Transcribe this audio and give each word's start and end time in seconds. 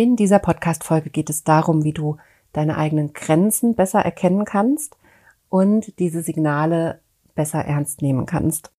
In 0.00 0.16
dieser 0.16 0.38
Podcast-Folge 0.38 1.10
geht 1.10 1.28
es 1.28 1.44
darum, 1.44 1.84
wie 1.84 1.92
du 1.92 2.16
deine 2.54 2.78
eigenen 2.78 3.12
Grenzen 3.12 3.74
besser 3.74 4.00
erkennen 4.00 4.46
kannst 4.46 4.96
und 5.50 5.98
diese 5.98 6.22
Signale 6.22 7.00
besser 7.34 7.58
ernst 7.58 8.00
nehmen 8.00 8.24
kannst. 8.24 8.70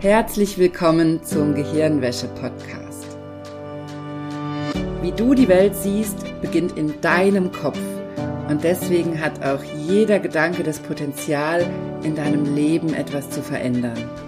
Herzlich 0.00 0.58
willkommen 0.58 1.22
zum 1.22 1.54
Gehirnwäsche-Podcast. 1.54 3.06
Wie 5.00 5.12
du 5.12 5.34
die 5.34 5.46
Welt 5.46 5.76
siehst, 5.76 6.24
beginnt 6.40 6.76
in 6.76 7.00
deinem 7.00 7.52
Kopf. 7.52 7.78
Und 8.48 8.64
deswegen 8.64 9.20
hat 9.20 9.44
auch 9.44 9.62
jeder 9.62 10.18
Gedanke 10.18 10.64
das 10.64 10.80
Potenzial, 10.80 11.64
in 12.02 12.16
deinem 12.16 12.56
Leben 12.56 12.94
etwas 12.94 13.30
zu 13.30 13.44
verändern. 13.44 14.27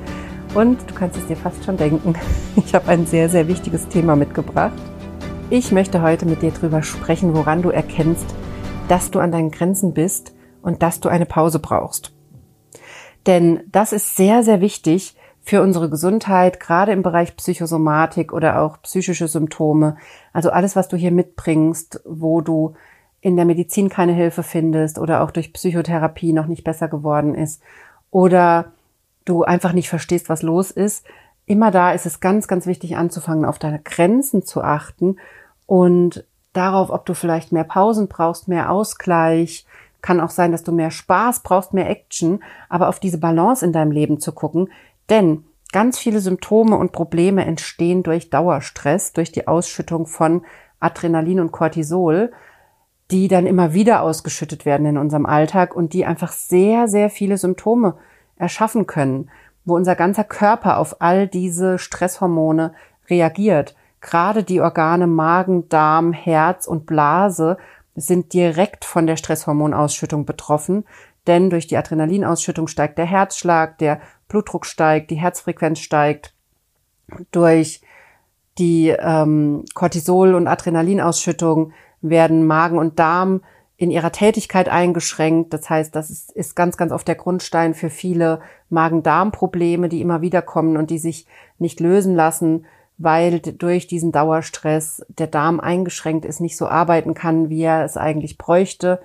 Und 0.53 0.89
du 0.89 0.93
kannst 0.93 1.17
es 1.17 1.27
dir 1.27 1.37
fast 1.37 1.63
schon 1.63 1.77
denken, 1.77 2.13
ich 2.57 2.75
habe 2.75 2.89
ein 2.89 3.05
sehr, 3.05 3.29
sehr 3.29 3.47
wichtiges 3.47 3.87
Thema 3.87 4.17
mitgebracht. 4.17 4.73
Ich 5.49 5.71
möchte 5.71 6.01
heute 6.01 6.25
mit 6.25 6.41
dir 6.41 6.51
darüber 6.51 6.83
sprechen, 6.83 7.33
woran 7.33 7.61
du 7.61 7.69
erkennst, 7.69 8.25
dass 8.89 9.11
du 9.11 9.19
an 9.19 9.31
deinen 9.31 9.51
Grenzen 9.51 9.93
bist 9.93 10.33
und 10.61 10.83
dass 10.83 10.99
du 10.99 11.07
eine 11.07 11.25
Pause 11.25 11.59
brauchst. 11.59 12.13
Denn 13.27 13.61
das 13.71 13.93
ist 13.93 14.17
sehr, 14.17 14.43
sehr 14.43 14.59
wichtig 14.59 15.15
für 15.41 15.61
unsere 15.61 15.89
Gesundheit, 15.89 16.59
gerade 16.59 16.91
im 16.91 17.01
Bereich 17.01 17.37
Psychosomatik 17.37 18.33
oder 18.33 18.61
auch 18.61 18.81
psychische 18.81 19.29
Symptome. 19.29 19.95
Also 20.33 20.49
alles, 20.49 20.75
was 20.75 20.89
du 20.89 20.97
hier 20.97 21.11
mitbringst, 21.11 22.01
wo 22.03 22.41
du 22.41 22.73
in 23.21 23.37
der 23.37 23.45
Medizin 23.45 23.87
keine 23.87 24.13
Hilfe 24.13 24.43
findest 24.43 24.99
oder 24.99 25.23
auch 25.23 25.31
durch 25.31 25.53
Psychotherapie 25.53 26.33
noch 26.33 26.47
nicht 26.47 26.63
besser 26.65 26.89
geworden 26.89 27.35
ist 27.35 27.61
oder 28.09 28.73
du 29.25 29.43
einfach 29.43 29.73
nicht 29.73 29.89
verstehst, 29.89 30.29
was 30.29 30.41
los 30.41 30.71
ist. 30.71 31.05
Immer 31.45 31.71
da 31.71 31.91
ist 31.91 32.05
es 32.05 32.19
ganz, 32.19 32.47
ganz 32.47 32.65
wichtig 32.65 32.97
anzufangen, 32.97 33.45
auf 33.45 33.59
deine 33.59 33.79
Grenzen 33.79 34.43
zu 34.43 34.61
achten 34.63 35.17
und 35.65 36.25
darauf, 36.53 36.89
ob 36.89 37.05
du 37.05 37.13
vielleicht 37.13 37.51
mehr 37.51 37.63
Pausen 37.63 38.07
brauchst, 38.07 38.47
mehr 38.47 38.71
Ausgleich. 38.71 39.65
Kann 40.01 40.19
auch 40.19 40.29
sein, 40.29 40.51
dass 40.51 40.63
du 40.63 40.71
mehr 40.71 40.91
Spaß 40.91 41.43
brauchst, 41.43 41.73
mehr 41.73 41.89
Action, 41.89 42.43
aber 42.69 42.89
auf 42.89 42.99
diese 42.99 43.19
Balance 43.19 43.65
in 43.65 43.73
deinem 43.73 43.91
Leben 43.91 44.19
zu 44.19 44.31
gucken. 44.31 44.69
Denn 45.09 45.45
ganz 45.71 45.99
viele 45.99 46.19
Symptome 46.19 46.75
und 46.75 46.91
Probleme 46.91 47.45
entstehen 47.45 48.03
durch 48.03 48.29
Dauerstress, 48.29 49.13
durch 49.13 49.31
die 49.31 49.47
Ausschüttung 49.47 50.07
von 50.07 50.43
Adrenalin 50.79 51.39
und 51.39 51.51
Cortisol, 51.51 52.31
die 53.11 53.27
dann 53.27 53.45
immer 53.45 53.73
wieder 53.73 54.01
ausgeschüttet 54.01 54.65
werden 54.65 54.85
in 54.85 54.97
unserem 54.97 55.25
Alltag 55.25 55.75
und 55.75 55.93
die 55.93 56.05
einfach 56.05 56.31
sehr, 56.31 56.87
sehr 56.87 57.09
viele 57.09 57.37
Symptome 57.37 57.97
erschaffen 58.41 58.87
können, 58.87 59.29
wo 59.63 59.75
unser 59.75 59.95
ganzer 59.95 60.23
Körper 60.23 60.77
auf 60.77 61.01
all 61.01 61.27
diese 61.27 61.77
Stresshormone 61.77 62.73
reagiert. 63.09 63.75
Gerade 64.01 64.43
die 64.43 64.59
Organe 64.59 65.07
Magen, 65.07 65.69
Darm, 65.69 66.11
Herz 66.11 66.65
und 66.65 66.85
Blase 66.85 67.57
sind 67.95 68.33
direkt 68.33 68.83
von 68.83 69.05
der 69.05 69.15
Stresshormonausschüttung 69.15 70.25
betroffen, 70.25 70.85
denn 71.27 71.51
durch 71.51 71.67
die 71.67 71.77
Adrenalinausschüttung 71.77 72.67
steigt 72.67 72.97
der 72.97 73.05
Herzschlag, 73.05 73.77
der 73.77 74.01
Blutdruck 74.27 74.65
steigt, 74.65 75.11
die 75.11 75.15
Herzfrequenz 75.15 75.79
steigt, 75.79 76.33
durch 77.31 77.81
die 78.57 78.89
ähm, 78.89 79.65
Cortisol- 79.75 80.33
und 80.33 80.47
Adrenalinausschüttung 80.47 81.73
werden 82.01 82.47
Magen 82.47 82.79
und 82.79 82.97
Darm 82.97 83.41
in 83.81 83.89
ihrer 83.89 84.11
Tätigkeit 84.11 84.69
eingeschränkt. 84.69 85.53
Das 85.53 85.67
heißt, 85.67 85.95
das 85.95 86.11
ist, 86.11 86.31
ist 86.33 86.55
ganz, 86.55 86.77
ganz 86.77 86.91
oft 86.91 87.07
der 87.07 87.15
Grundstein 87.15 87.73
für 87.73 87.89
viele 87.89 88.39
Magen-Darm-Probleme, 88.69 89.89
die 89.89 90.01
immer 90.01 90.21
wieder 90.21 90.43
kommen 90.43 90.77
und 90.77 90.91
die 90.91 90.99
sich 90.99 91.25
nicht 91.57 91.79
lösen 91.79 92.13
lassen, 92.13 92.67
weil 92.99 93.39
durch 93.39 93.87
diesen 93.87 94.11
Dauerstress 94.11 95.03
der 95.09 95.25
Darm 95.25 95.59
eingeschränkt 95.59 96.25
ist, 96.25 96.41
nicht 96.41 96.57
so 96.57 96.67
arbeiten 96.67 97.15
kann, 97.15 97.49
wie 97.49 97.63
er 97.63 97.83
es 97.83 97.97
eigentlich 97.97 98.37
bräuchte. 98.37 99.01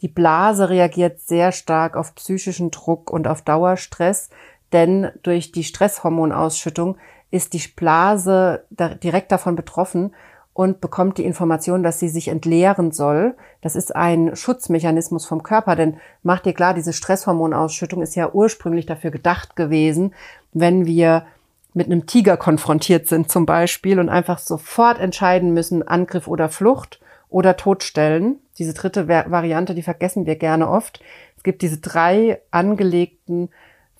Die 0.00 0.06
Blase 0.06 0.70
reagiert 0.70 1.18
sehr 1.18 1.50
stark 1.50 1.96
auf 1.96 2.14
psychischen 2.14 2.70
Druck 2.70 3.10
und 3.10 3.26
auf 3.26 3.42
Dauerstress, 3.42 4.30
denn 4.72 5.10
durch 5.24 5.50
die 5.50 5.64
Stresshormonausschüttung 5.64 6.98
ist 7.32 7.52
die 7.52 7.66
Blase 7.74 8.64
direkt 8.70 9.32
davon 9.32 9.56
betroffen 9.56 10.14
und 10.52 10.80
bekommt 10.80 11.18
die 11.18 11.24
Information, 11.24 11.82
dass 11.82 12.00
sie 12.00 12.08
sich 12.08 12.28
entleeren 12.28 12.92
soll. 12.92 13.34
Das 13.60 13.76
ist 13.76 13.94
ein 13.94 14.34
Schutzmechanismus 14.34 15.26
vom 15.26 15.42
Körper, 15.42 15.76
denn 15.76 15.98
macht 16.22 16.44
dir 16.44 16.52
klar, 16.52 16.74
diese 16.74 16.92
Stresshormonausschüttung 16.92 18.02
ist 18.02 18.16
ja 18.16 18.30
ursprünglich 18.32 18.86
dafür 18.86 19.10
gedacht 19.10 19.56
gewesen, 19.56 20.12
wenn 20.52 20.86
wir 20.86 21.24
mit 21.72 21.86
einem 21.86 22.06
Tiger 22.06 22.36
konfrontiert 22.36 23.06
sind 23.06 23.30
zum 23.30 23.46
Beispiel 23.46 24.00
und 24.00 24.08
einfach 24.08 24.38
sofort 24.38 24.98
entscheiden 24.98 25.54
müssen, 25.54 25.86
Angriff 25.86 26.26
oder 26.26 26.48
Flucht 26.48 27.00
oder 27.28 27.56
Todstellen. 27.56 28.40
Diese 28.58 28.74
dritte 28.74 29.06
Variante, 29.08 29.74
die 29.74 29.82
vergessen 29.82 30.26
wir 30.26 30.36
gerne 30.36 30.68
oft. 30.68 31.00
Es 31.36 31.44
gibt 31.44 31.62
diese 31.62 31.78
drei 31.78 32.40
angelegten 32.50 33.50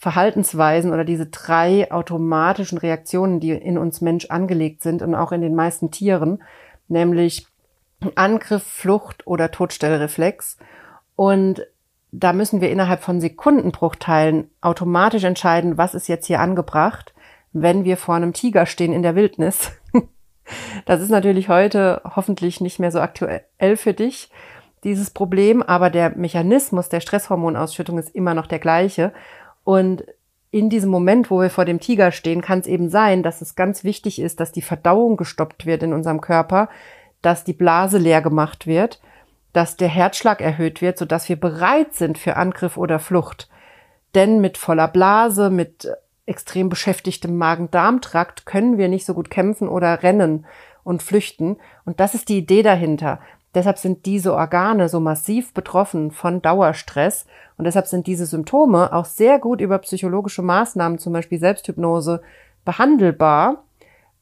Verhaltensweisen 0.00 0.94
oder 0.94 1.04
diese 1.04 1.26
drei 1.26 1.92
automatischen 1.92 2.78
Reaktionen, 2.78 3.38
die 3.38 3.50
in 3.50 3.76
uns 3.76 4.00
Mensch 4.00 4.24
angelegt 4.30 4.82
sind 4.82 5.02
und 5.02 5.14
auch 5.14 5.30
in 5.30 5.42
den 5.42 5.54
meisten 5.54 5.90
Tieren, 5.90 6.42
nämlich 6.88 7.46
Angriff, 8.14 8.62
Flucht 8.62 9.26
oder 9.26 9.50
Todstellreflex. 9.50 10.56
Und 11.16 11.66
da 12.12 12.32
müssen 12.32 12.62
wir 12.62 12.70
innerhalb 12.70 13.02
von 13.02 13.20
Sekundenbruchteilen 13.20 14.50
automatisch 14.62 15.24
entscheiden, 15.24 15.76
was 15.76 15.94
ist 15.94 16.08
jetzt 16.08 16.26
hier 16.26 16.40
angebracht, 16.40 17.12
wenn 17.52 17.84
wir 17.84 17.98
vor 17.98 18.14
einem 18.14 18.32
Tiger 18.32 18.64
stehen 18.64 18.94
in 18.94 19.02
der 19.02 19.16
Wildnis. 19.16 19.72
Das 20.84 21.00
ist 21.00 21.10
natürlich 21.10 21.48
heute 21.48 22.02
hoffentlich 22.16 22.60
nicht 22.60 22.80
mehr 22.80 22.90
so 22.90 22.98
aktuell 22.98 23.76
für 23.76 23.94
dich, 23.94 24.32
dieses 24.84 25.10
Problem, 25.10 25.62
aber 25.62 25.90
der 25.90 26.16
Mechanismus 26.16 26.88
der 26.88 27.00
Stresshormonausschüttung 27.00 27.98
ist 27.98 28.14
immer 28.14 28.34
noch 28.34 28.46
der 28.46 28.58
gleiche. 28.58 29.12
Und 29.70 30.02
in 30.50 30.68
diesem 30.68 30.90
Moment, 30.90 31.30
wo 31.30 31.40
wir 31.40 31.48
vor 31.48 31.64
dem 31.64 31.78
Tiger 31.78 32.10
stehen, 32.10 32.40
kann 32.40 32.58
es 32.58 32.66
eben 32.66 32.88
sein, 32.88 33.22
dass 33.22 33.40
es 33.40 33.54
ganz 33.54 33.84
wichtig 33.84 34.20
ist, 34.20 34.40
dass 34.40 34.50
die 34.50 34.62
Verdauung 34.62 35.16
gestoppt 35.16 35.64
wird 35.64 35.84
in 35.84 35.92
unserem 35.92 36.20
Körper, 36.20 36.68
dass 37.22 37.44
die 37.44 37.52
Blase 37.52 37.98
leer 37.98 38.20
gemacht 38.20 38.66
wird, 38.66 39.00
dass 39.52 39.76
der 39.76 39.86
Herzschlag 39.86 40.40
erhöht 40.40 40.82
wird, 40.82 40.98
sodass 40.98 41.28
wir 41.28 41.38
bereit 41.38 41.94
sind 41.94 42.18
für 42.18 42.34
Angriff 42.34 42.76
oder 42.76 42.98
Flucht. 42.98 43.48
Denn 44.16 44.40
mit 44.40 44.58
voller 44.58 44.88
Blase, 44.88 45.50
mit 45.50 45.88
extrem 46.26 46.68
beschäftigtem 46.68 47.36
Magen-Darm-Trakt 47.36 48.46
können 48.46 48.76
wir 48.76 48.88
nicht 48.88 49.06
so 49.06 49.14
gut 49.14 49.30
kämpfen 49.30 49.68
oder 49.68 50.02
rennen 50.02 50.46
und 50.82 51.00
flüchten. 51.00 51.58
Und 51.84 52.00
das 52.00 52.16
ist 52.16 52.28
die 52.28 52.38
Idee 52.38 52.64
dahinter. 52.64 53.20
Deshalb 53.54 53.78
sind 53.78 54.06
diese 54.06 54.34
Organe 54.34 54.88
so 54.88 55.00
massiv 55.00 55.52
betroffen 55.52 56.12
von 56.12 56.40
Dauerstress 56.40 57.26
und 57.56 57.64
deshalb 57.64 57.86
sind 57.86 58.06
diese 58.06 58.26
Symptome 58.26 58.92
auch 58.92 59.04
sehr 59.04 59.38
gut 59.38 59.60
über 59.60 59.78
psychologische 59.78 60.42
Maßnahmen, 60.42 60.98
zum 60.98 61.12
Beispiel 61.12 61.40
Selbsthypnose, 61.40 62.22
behandelbar, 62.64 63.64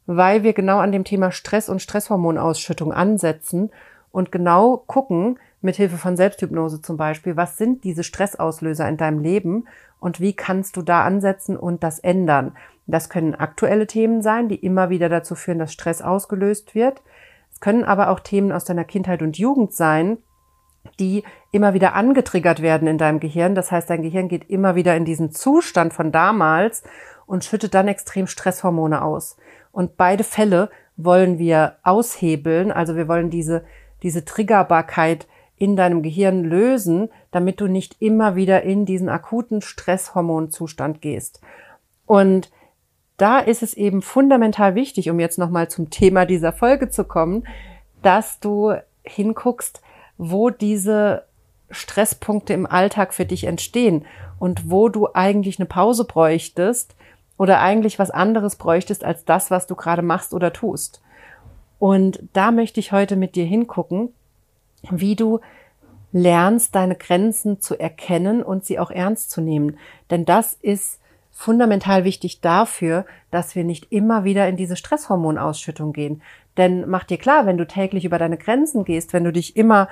weil 0.06 0.42
wir 0.42 0.54
genau 0.54 0.78
an 0.78 0.92
dem 0.92 1.04
Thema 1.04 1.30
Stress 1.30 1.68
und 1.68 1.82
Stresshormonausschüttung 1.82 2.92
ansetzen 2.92 3.70
und 4.10 4.32
genau 4.32 4.78
gucken, 4.86 5.38
mit 5.60 5.76
Hilfe 5.76 5.96
von 5.96 6.16
Selbsthypnose 6.16 6.80
zum 6.80 6.96
Beispiel, 6.96 7.36
was 7.36 7.56
sind 7.56 7.84
diese 7.84 8.04
Stressauslöser 8.04 8.88
in 8.88 8.96
deinem 8.96 9.20
Leben 9.20 9.66
und 10.00 10.20
wie 10.20 10.32
kannst 10.32 10.76
du 10.76 10.82
da 10.82 11.04
ansetzen 11.04 11.56
und 11.56 11.82
das 11.82 11.98
ändern. 11.98 12.52
Das 12.86 13.10
können 13.10 13.34
aktuelle 13.34 13.86
Themen 13.86 14.22
sein, 14.22 14.48
die 14.48 14.54
immer 14.54 14.88
wieder 14.88 15.08
dazu 15.08 15.34
führen, 15.34 15.58
dass 15.58 15.72
Stress 15.72 16.00
ausgelöst 16.00 16.74
wird. 16.74 17.02
Können 17.60 17.84
aber 17.84 18.10
auch 18.10 18.20
Themen 18.20 18.52
aus 18.52 18.64
deiner 18.64 18.84
Kindheit 18.84 19.22
und 19.22 19.38
Jugend 19.38 19.72
sein, 19.72 20.18
die 20.98 21.24
immer 21.50 21.74
wieder 21.74 21.94
angetriggert 21.94 22.62
werden 22.62 22.88
in 22.88 22.98
deinem 22.98 23.20
Gehirn. 23.20 23.54
Das 23.54 23.70
heißt, 23.70 23.90
dein 23.90 24.02
Gehirn 24.02 24.28
geht 24.28 24.48
immer 24.48 24.74
wieder 24.74 24.96
in 24.96 25.04
diesen 25.04 25.32
Zustand 25.32 25.92
von 25.92 26.12
damals 26.12 26.82
und 27.26 27.44
schüttet 27.44 27.74
dann 27.74 27.88
extrem 27.88 28.26
Stresshormone 28.26 29.02
aus. 29.02 29.36
Und 29.72 29.96
beide 29.96 30.24
Fälle 30.24 30.70
wollen 30.96 31.38
wir 31.38 31.76
aushebeln. 31.82 32.72
Also 32.72 32.96
wir 32.96 33.08
wollen 33.08 33.30
diese, 33.30 33.64
diese 34.02 34.24
Triggerbarkeit 34.24 35.26
in 35.56 35.76
deinem 35.76 36.02
Gehirn 36.02 36.44
lösen, 36.44 37.10
damit 37.30 37.60
du 37.60 37.66
nicht 37.66 38.00
immer 38.00 38.36
wieder 38.36 38.62
in 38.62 38.86
diesen 38.86 39.08
akuten 39.08 39.60
Stresshormonzustand 39.60 41.02
gehst. 41.02 41.40
Und 42.06 42.50
da 43.18 43.40
ist 43.40 43.62
es 43.62 43.74
eben 43.74 44.00
fundamental 44.00 44.74
wichtig, 44.74 45.10
um 45.10 45.20
jetzt 45.20 45.38
nochmal 45.38 45.68
zum 45.68 45.90
Thema 45.90 46.24
dieser 46.24 46.52
Folge 46.52 46.88
zu 46.88 47.04
kommen, 47.04 47.46
dass 48.00 48.40
du 48.40 48.74
hinguckst, 49.02 49.82
wo 50.16 50.50
diese 50.50 51.24
Stresspunkte 51.70 52.54
im 52.54 52.64
Alltag 52.64 53.12
für 53.12 53.26
dich 53.26 53.44
entstehen 53.44 54.06
und 54.38 54.70
wo 54.70 54.88
du 54.88 55.08
eigentlich 55.12 55.58
eine 55.58 55.66
Pause 55.66 56.04
bräuchtest 56.04 56.94
oder 57.36 57.60
eigentlich 57.60 57.98
was 57.98 58.10
anderes 58.10 58.56
bräuchtest 58.56 59.04
als 59.04 59.24
das, 59.24 59.50
was 59.50 59.66
du 59.66 59.74
gerade 59.74 60.02
machst 60.02 60.32
oder 60.32 60.52
tust. 60.52 61.02
Und 61.78 62.20
da 62.32 62.50
möchte 62.52 62.80
ich 62.80 62.92
heute 62.92 63.16
mit 63.16 63.34
dir 63.34 63.44
hingucken, 63.44 64.10
wie 64.90 65.16
du 65.16 65.40
lernst, 66.12 66.74
deine 66.74 66.94
Grenzen 66.94 67.60
zu 67.60 67.78
erkennen 67.78 68.42
und 68.42 68.64
sie 68.64 68.78
auch 68.78 68.90
ernst 68.90 69.30
zu 69.30 69.40
nehmen. 69.40 69.76
Denn 70.10 70.24
das 70.24 70.54
ist 70.54 70.97
fundamental 71.38 72.02
wichtig 72.02 72.40
dafür, 72.40 73.06
dass 73.30 73.54
wir 73.54 73.62
nicht 73.62 73.92
immer 73.92 74.24
wieder 74.24 74.48
in 74.48 74.56
diese 74.56 74.74
Stresshormonausschüttung 74.74 75.92
gehen. 75.92 76.20
Denn 76.56 76.88
mach 76.88 77.04
dir 77.04 77.16
klar, 77.16 77.46
wenn 77.46 77.56
du 77.56 77.64
täglich 77.64 78.04
über 78.04 78.18
deine 78.18 78.36
Grenzen 78.36 78.84
gehst, 78.84 79.12
wenn 79.12 79.22
du 79.22 79.32
dich 79.32 79.56
immer 79.56 79.88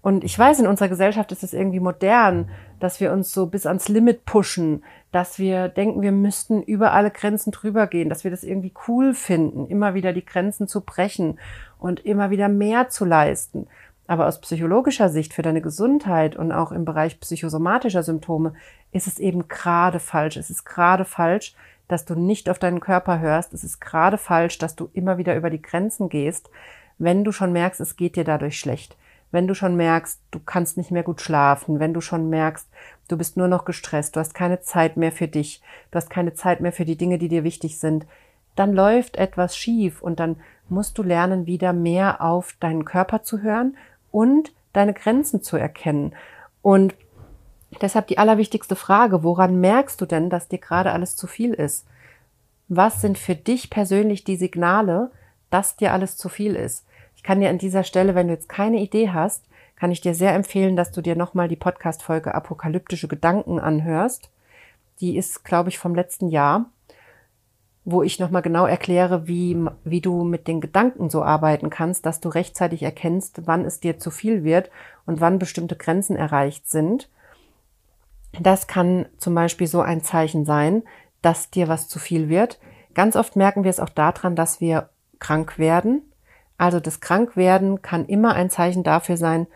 und 0.00 0.22
ich 0.22 0.38
weiß, 0.38 0.60
in 0.60 0.68
unserer 0.68 0.88
Gesellschaft 0.88 1.32
ist 1.32 1.42
es 1.42 1.52
irgendwie 1.52 1.80
modern, 1.80 2.48
dass 2.78 3.00
wir 3.00 3.12
uns 3.12 3.32
so 3.32 3.46
bis 3.46 3.66
ans 3.66 3.88
Limit 3.88 4.24
pushen, 4.24 4.84
dass 5.10 5.40
wir 5.40 5.68
denken, 5.68 6.00
wir 6.00 6.12
müssten 6.12 6.62
über 6.62 6.92
alle 6.92 7.10
Grenzen 7.10 7.50
drüber 7.50 7.88
gehen, 7.88 8.08
dass 8.08 8.22
wir 8.22 8.30
das 8.30 8.44
irgendwie 8.44 8.72
cool 8.86 9.14
finden, 9.14 9.66
immer 9.66 9.94
wieder 9.94 10.12
die 10.12 10.24
Grenzen 10.24 10.68
zu 10.68 10.82
brechen 10.82 11.40
und 11.80 12.06
immer 12.06 12.30
wieder 12.30 12.48
mehr 12.48 12.88
zu 12.88 13.04
leisten. 13.04 13.66
Aber 14.08 14.26
aus 14.26 14.40
psychologischer 14.40 15.10
Sicht 15.10 15.34
für 15.34 15.42
deine 15.42 15.60
Gesundheit 15.60 16.34
und 16.34 16.50
auch 16.50 16.72
im 16.72 16.86
Bereich 16.86 17.20
psychosomatischer 17.20 18.02
Symptome 18.02 18.54
ist 18.90 19.06
es 19.06 19.18
eben 19.18 19.48
gerade 19.48 20.00
falsch. 20.00 20.38
Es 20.38 20.48
ist 20.48 20.64
gerade 20.64 21.04
falsch, 21.04 21.54
dass 21.88 22.06
du 22.06 22.14
nicht 22.14 22.48
auf 22.48 22.58
deinen 22.58 22.80
Körper 22.80 23.20
hörst. 23.20 23.52
Es 23.52 23.64
ist 23.64 23.80
gerade 23.80 24.16
falsch, 24.16 24.56
dass 24.56 24.74
du 24.74 24.88
immer 24.94 25.18
wieder 25.18 25.36
über 25.36 25.50
die 25.50 25.60
Grenzen 25.60 26.08
gehst, 26.08 26.48
wenn 26.96 27.22
du 27.22 27.32
schon 27.32 27.52
merkst, 27.52 27.80
es 27.80 27.96
geht 27.96 28.16
dir 28.16 28.24
dadurch 28.24 28.58
schlecht. 28.58 28.96
Wenn 29.30 29.46
du 29.46 29.54
schon 29.54 29.76
merkst, 29.76 30.20
du 30.30 30.40
kannst 30.40 30.78
nicht 30.78 30.90
mehr 30.90 31.02
gut 31.02 31.20
schlafen, 31.20 31.78
wenn 31.78 31.92
du 31.92 32.00
schon 32.00 32.30
merkst, 32.30 32.66
du 33.08 33.18
bist 33.18 33.36
nur 33.36 33.46
noch 33.46 33.66
gestresst, 33.66 34.16
du 34.16 34.20
hast 34.20 34.32
keine 34.32 34.62
Zeit 34.62 34.96
mehr 34.96 35.12
für 35.12 35.28
dich, 35.28 35.62
du 35.90 35.96
hast 35.96 36.08
keine 36.08 36.32
Zeit 36.32 36.62
mehr 36.62 36.72
für 36.72 36.86
die 36.86 36.96
Dinge, 36.96 37.18
die 37.18 37.28
dir 37.28 37.44
wichtig 37.44 37.78
sind, 37.78 38.06
dann 38.56 38.72
läuft 38.72 39.16
etwas 39.16 39.54
schief 39.54 40.00
und 40.00 40.18
dann 40.18 40.36
musst 40.70 40.96
du 40.96 41.02
lernen, 41.02 41.46
wieder 41.46 41.74
mehr 41.74 42.22
auf 42.22 42.54
deinen 42.58 42.86
Körper 42.86 43.22
zu 43.22 43.42
hören 43.42 43.76
und 44.18 44.52
deine 44.72 44.94
Grenzen 44.94 45.42
zu 45.42 45.56
erkennen. 45.56 46.12
Und 46.60 46.96
deshalb 47.80 48.08
die 48.08 48.18
allerwichtigste 48.18 48.74
Frage, 48.74 49.22
woran 49.22 49.60
merkst 49.60 50.00
du 50.00 50.06
denn, 50.06 50.28
dass 50.28 50.48
dir 50.48 50.58
gerade 50.58 50.90
alles 50.90 51.14
zu 51.14 51.28
viel 51.28 51.54
ist? 51.54 51.86
Was 52.66 53.00
sind 53.00 53.16
für 53.16 53.36
dich 53.36 53.70
persönlich 53.70 54.24
die 54.24 54.34
Signale, 54.34 55.12
dass 55.50 55.76
dir 55.76 55.92
alles 55.92 56.16
zu 56.16 56.28
viel 56.28 56.56
ist? 56.56 56.84
Ich 57.14 57.22
kann 57.22 57.38
dir 57.38 57.48
an 57.48 57.58
dieser 57.58 57.84
Stelle, 57.84 58.16
wenn 58.16 58.26
du 58.26 58.34
jetzt 58.34 58.48
keine 58.48 58.78
Idee 58.78 59.10
hast, 59.10 59.44
kann 59.76 59.92
ich 59.92 60.00
dir 60.00 60.16
sehr 60.16 60.34
empfehlen, 60.34 60.74
dass 60.74 60.90
du 60.90 61.00
dir 61.00 61.14
nochmal 61.14 61.46
die 61.46 61.54
Podcast-Folge 61.54 62.34
Apokalyptische 62.34 63.06
Gedanken 63.06 63.60
anhörst. 63.60 64.30
Die 64.98 65.16
ist, 65.16 65.44
glaube 65.44 65.68
ich, 65.68 65.78
vom 65.78 65.94
letzten 65.94 66.26
Jahr 66.26 66.66
wo 67.90 68.02
ich 68.02 68.18
nochmal 68.18 68.42
genau 68.42 68.66
erkläre, 68.66 69.26
wie, 69.26 69.56
wie 69.82 70.02
du 70.02 70.22
mit 70.22 70.46
den 70.46 70.60
Gedanken 70.60 71.08
so 71.08 71.22
arbeiten 71.22 71.70
kannst, 71.70 72.04
dass 72.04 72.20
du 72.20 72.28
rechtzeitig 72.28 72.82
erkennst, 72.82 73.46
wann 73.46 73.64
es 73.64 73.80
dir 73.80 73.98
zu 73.98 74.10
viel 74.10 74.44
wird 74.44 74.70
und 75.06 75.22
wann 75.22 75.38
bestimmte 75.38 75.74
Grenzen 75.74 76.14
erreicht 76.14 76.68
sind. 76.68 77.08
Das 78.38 78.66
kann 78.66 79.06
zum 79.16 79.34
Beispiel 79.34 79.66
so 79.66 79.80
ein 79.80 80.02
Zeichen 80.02 80.44
sein, 80.44 80.82
dass 81.22 81.48
dir 81.48 81.68
was 81.68 81.88
zu 81.88 81.98
viel 81.98 82.28
wird. 82.28 82.60
Ganz 82.92 83.16
oft 83.16 83.36
merken 83.36 83.64
wir 83.64 83.70
es 83.70 83.80
auch 83.80 83.88
daran, 83.88 84.36
dass 84.36 84.60
wir 84.60 84.90
krank 85.18 85.58
werden. 85.58 86.02
Also 86.58 86.80
das 86.80 87.00
Krankwerden 87.00 87.80
kann 87.80 88.04
immer 88.04 88.34
ein 88.34 88.50
Zeichen 88.50 88.82
dafür 88.82 89.16
sein, 89.16 89.46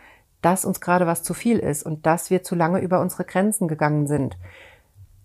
dass 0.40 0.64
uns 0.64 0.81
gerade 0.81 1.06
was 1.06 1.23
zu 1.23 1.34
viel 1.34 1.58
ist 1.58 1.82
und 1.82 2.06
dass 2.06 2.31
wir 2.31 2.43
zu 2.43 2.55
lange 2.55 2.81
über 2.81 3.02
unsere 3.02 3.25
Grenzen 3.25 3.69
gegangen 3.69 4.06
sind. 4.06 4.38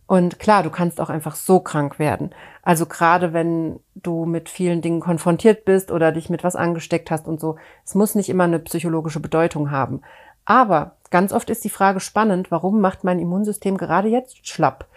Und 0.07 0.39
klar, 0.39 0.63
du 0.63 0.69
kannst 0.69 1.01
auch 1.01 1.09
einfach 1.09 1.35
so 1.35 1.59
krank 1.59 1.99
werden. 1.99 2.33
Also 2.63 2.85
gerade 2.85 3.33
wenn 3.33 3.81
du 3.93 4.25
mit 4.25 4.47
vielen 4.47 4.81
Dingen 4.81 5.01
konfrontiert 5.01 5.65
bist 5.65 5.91
oder 5.91 6.13
dich 6.13 6.29
mit 6.29 6.45
was 6.45 6.55
angesteckt 6.55 7.11
hast 7.11 7.27
und 7.27 7.41
so. 7.41 7.57
Es 7.85 7.93
muss 7.93 8.15
nicht 8.15 8.29
immer 8.29 8.45
eine 8.45 8.59
psychologische 8.59 9.19
Bedeutung 9.19 9.69
haben. 9.69 10.01
Aber 10.45 10.95
ganz 11.09 11.33
oft 11.33 11.49
ist 11.49 11.65
die 11.65 11.69
Frage 11.69 11.99
spannend, 11.99 12.51
warum 12.51 12.79
macht 12.79 13.03
mein 13.03 13.19
Immunsystem 13.19 13.77
gerade 13.77 14.07
jetzt 14.07 14.47
schlapp? 14.47 14.87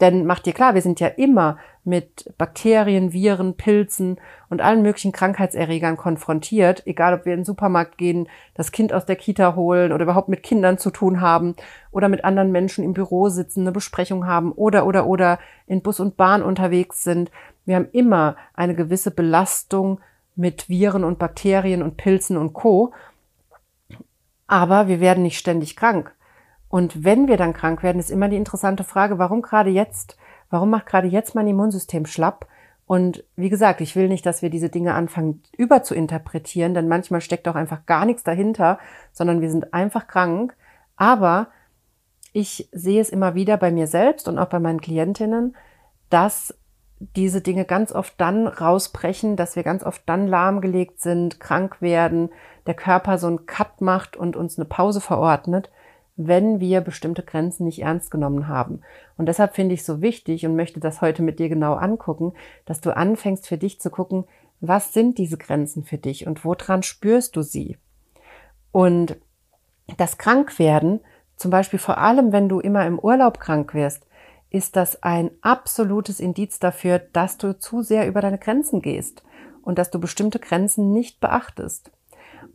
Denn 0.00 0.26
macht 0.26 0.46
dir 0.46 0.52
klar, 0.52 0.74
wir 0.74 0.82
sind 0.82 1.00
ja 1.00 1.08
immer 1.08 1.58
mit 1.84 2.32
Bakterien, 2.38 3.12
Viren, 3.12 3.56
Pilzen 3.56 4.20
und 4.48 4.60
allen 4.60 4.82
möglichen 4.82 5.10
Krankheitserregern 5.10 5.96
konfrontiert, 5.96 6.86
egal 6.86 7.14
ob 7.14 7.24
wir 7.24 7.32
in 7.32 7.40
den 7.40 7.44
Supermarkt 7.44 7.98
gehen, 7.98 8.28
das 8.54 8.70
Kind 8.70 8.92
aus 8.92 9.06
der 9.06 9.16
Kita 9.16 9.56
holen 9.56 9.92
oder 9.92 10.04
überhaupt 10.04 10.28
mit 10.28 10.42
Kindern 10.42 10.78
zu 10.78 10.90
tun 10.90 11.20
haben 11.20 11.56
oder 11.90 12.08
mit 12.08 12.24
anderen 12.24 12.52
Menschen 12.52 12.84
im 12.84 12.92
Büro 12.92 13.28
sitzen, 13.28 13.62
eine 13.62 13.72
Besprechung 13.72 14.26
haben 14.26 14.52
oder 14.52 14.86
oder 14.86 15.06
oder 15.06 15.38
in 15.66 15.82
Bus 15.82 15.98
und 15.98 16.16
Bahn 16.16 16.42
unterwegs 16.42 17.02
sind. 17.02 17.30
Wir 17.64 17.76
haben 17.76 17.88
immer 17.92 18.36
eine 18.54 18.74
gewisse 18.74 19.10
Belastung 19.10 20.00
mit 20.36 20.68
Viren 20.68 21.04
und 21.04 21.18
Bakterien 21.18 21.82
und 21.82 21.96
Pilzen 21.96 22.36
und 22.36 22.52
Co. 22.52 22.92
Aber 24.46 24.88
wir 24.88 25.00
werden 25.00 25.24
nicht 25.24 25.38
ständig 25.38 25.76
krank. 25.76 26.14
Und 26.68 27.04
wenn 27.04 27.28
wir 27.28 27.36
dann 27.36 27.54
krank 27.54 27.82
werden, 27.82 27.98
ist 27.98 28.10
immer 28.10 28.28
die 28.28 28.36
interessante 28.36 28.84
Frage, 28.84 29.18
warum 29.18 29.42
gerade 29.42 29.70
jetzt? 29.70 30.16
Warum 30.50 30.70
macht 30.70 30.86
gerade 30.86 31.08
jetzt 31.08 31.34
mein 31.34 31.48
Immunsystem 31.48 32.06
schlapp? 32.06 32.46
Und 32.86 33.24
wie 33.36 33.50
gesagt, 33.50 33.82
ich 33.82 33.96
will 33.96 34.08
nicht, 34.08 34.24
dass 34.24 34.40
wir 34.40 34.48
diese 34.48 34.70
Dinge 34.70 34.94
anfangen 34.94 35.42
über 35.56 35.82
zu 35.82 35.94
interpretieren, 35.94 36.72
denn 36.72 36.88
manchmal 36.88 37.20
steckt 37.20 37.46
auch 37.46 37.54
einfach 37.54 37.84
gar 37.84 38.06
nichts 38.06 38.24
dahinter, 38.24 38.78
sondern 39.12 39.42
wir 39.42 39.50
sind 39.50 39.74
einfach 39.74 40.06
krank. 40.06 40.56
Aber 40.96 41.48
ich 42.32 42.68
sehe 42.72 43.00
es 43.00 43.10
immer 43.10 43.34
wieder 43.34 43.56
bei 43.56 43.70
mir 43.70 43.86
selbst 43.86 44.26
und 44.26 44.38
auch 44.38 44.48
bei 44.48 44.58
meinen 44.58 44.80
Klientinnen, 44.80 45.54
dass 46.08 46.54
diese 46.98 47.40
Dinge 47.40 47.64
ganz 47.64 47.92
oft 47.92 48.14
dann 48.18 48.46
rausbrechen, 48.46 49.36
dass 49.36 49.54
wir 49.54 49.62
ganz 49.62 49.84
oft 49.84 50.02
dann 50.06 50.26
lahmgelegt 50.26 51.00
sind, 51.00 51.40
krank 51.40 51.80
werden, 51.80 52.30
der 52.66 52.74
Körper 52.74 53.18
so 53.18 53.26
einen 53.26 53.46
Cut 53.46 53.80
macht 53.80 54.16
und 54.16 54.36
uns 54.36 54.58
eine 54.58 54.64
Pause 54.64 55.00
verordnet, 55.00 55.70
wenn 56.18 56.58
wir 56.58 56.80
bestimmte 56.80 57.22
Grenzen 57.22 57.64
nicht 57.64 57.80
ernst 57.80 58.10
genommen 58.10 58.48
haben. 58.48 58.80
Und 59.16 59.26
deshalb 59.26 59.54
finde 59.54 59.74
ich 59.74 59.84
so 59.84 60.02
wichtig 60.02 60.44
und 60.44 60.56
möchte 60.56 60.80
das 60.80 61.00
heute 61.00 61.22
mit 61.22 61.38
dir 61.38 61.48
genau 61.48 61.74
angucken, 61.74 62.32
dass 62.66 62.80
du 62.80 62.94
anfängst 62.94 63.46
für 63.46 63.56
dich 63.56 63.80
zu 63.80 63.88
gucken, 63.88 64.24
was 64.60 64.92
sind 64.92 65.16
diese 65.16 65.38
Grenzen 65.38 65.84
für 65.84 65.96
dich 65.96 66.26
und 66.26 66.44
woran 66.44 66.82
spürst 66.82 67.36
du 67.36 67.42
sie? 67.42 67.78
Und 68.72 69.16
das 69.96 70.18
Krankwerden, 70.18 71.00
zum 71.36 71.52
Beispiel 71.52 71.78
vor 71.78 71.98
allem, 71.98 72.32
wenn 72.32 72.48
du 72.48 72.58
immer 72.58 72.84
im 72.84 72.98
Urlaub 72.98 73.38
krank 73.38 73.72
wirst, 73.72 74.04
ist 74.50 74.74
das 74.74 75.04
ein 75.04 75.30
absolutes 75.40 76.18
Indiz 76.18 76.58
dafür, 76.58 76.98
dass 76.98 77.38
du 77.38 77.56
zu 77.56 77.82
sehr 77.82 78.08
über 78.08 78.20
deine 78.20 78.38
Grenzen 78.38 78.82
gehst 78.82 79.22
und 79.62 79.78
dass 79.78 79.92
du 79.92 80.00
bestimmte 80.00 80.40
Grenzen 80.40 80.90
nicht 80.90 81.20
beachtest 81.20 81.92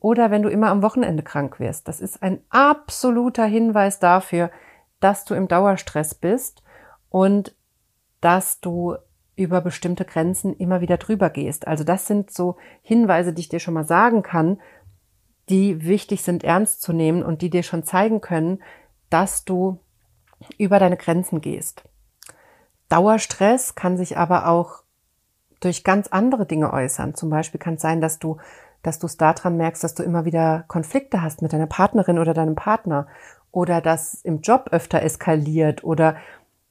oder 0.03 0.31
wenn 0.31 0.41
du 0.41 0.49
immer 0.49 0.67
am 0.67 0.83
Wochenende 0.83 1.23
krank 1.23 1.61
wirst. 1.61 1.87
Das 1.87 2.01
ist 2.01 2.21
ein 2.21 2.41
absoluter 2.49 3.45
Hinweis 3.45 3.99
dafür, 3.99 4.51
dass 4.99 5.23
du 5.23 5.33
im 5.33 5.47
Dauerstress 5.47 6.13
bist 6.13 6.61
und 7.09 7.55
dass 8.19 8.59
du 8.59 8.97
über 9.37 9.61
bestimmte 9.61 10.03
Grenzen 10.03 10.53
immer 10.57 10.81
wieder 10.81 10.97
drüber 10.97 11.29
gehst. 11.29 11.67
Also 11.67 11.85
das 11.85 12.05
sind 12.05 12.31
so 12.31 12.57
Hinweise, 12.81 13.31
die 13.31 13.39
ich 13.39 13.49
dir 13.49 13.61
schon 13.61 13.75
mal 13.75 13.87
sagen 13.87 14.23
kann, 14.23 14.59
die 15.47 15.85
wichtig 15.85 16.21
sind 16.21 16.43
ernst 16.43 16.81
zu 16.81 16.91
nehmen 16.91 17.23
und 17.23 17.41
die 17.41 17.49
dir 17.49 17.63
schon 17.63 17.83
zeigen 17.83 18.19
können, 18.19 18.61
dass 19.09 19.45
du 19.45 19.79
über 20.57 20.79
deine 20.79 20.97
Grenzen 20.97 21.39
gehst. 21.39 21.81
Dauerstress 22.89 23.75
kann 23.75 23.95
sich 23.95 24.17
aber 24.17 24.49
auch 24.49 24.83
durch 25.61 25.85
ganz 25.85 26.09
andere 26.09 26.45
Dinge 26.45 26.73
äußern. 26.73 27.15
Zum 27.15 27.29
Beispiel 27.29 27.59
kann 27.61 27.75
es 27.75 27.81
sein, 27.81 28.01
dass 28.01 28.19
du 28.19 28.37
dass 28.83 28.99
du 28.99 29.07
es 29.07 29.17
daran 29.17 29.57
merkst, 29.57 29.83
dass 29.83 29.95
du 29.95 30.03
immer 30.03 30.25
wieder 30.25 30.65
Konflikte 30.67 31.21
hast 31.21 31.41
mit 31.41 31.53
deiner 31.53 31.67
Partnerin 31.67 32.19
oder 32.19 32.33
deinem 32.33 32.55
Partner 32.55 33.07
oder 33.51 33.81
dass 33.81 34.15
im 34.23 34.41
Job 34.41 34.69
öfter 34.71 35.01
eskaliert 35.01 35.83
oder 35.83 36.15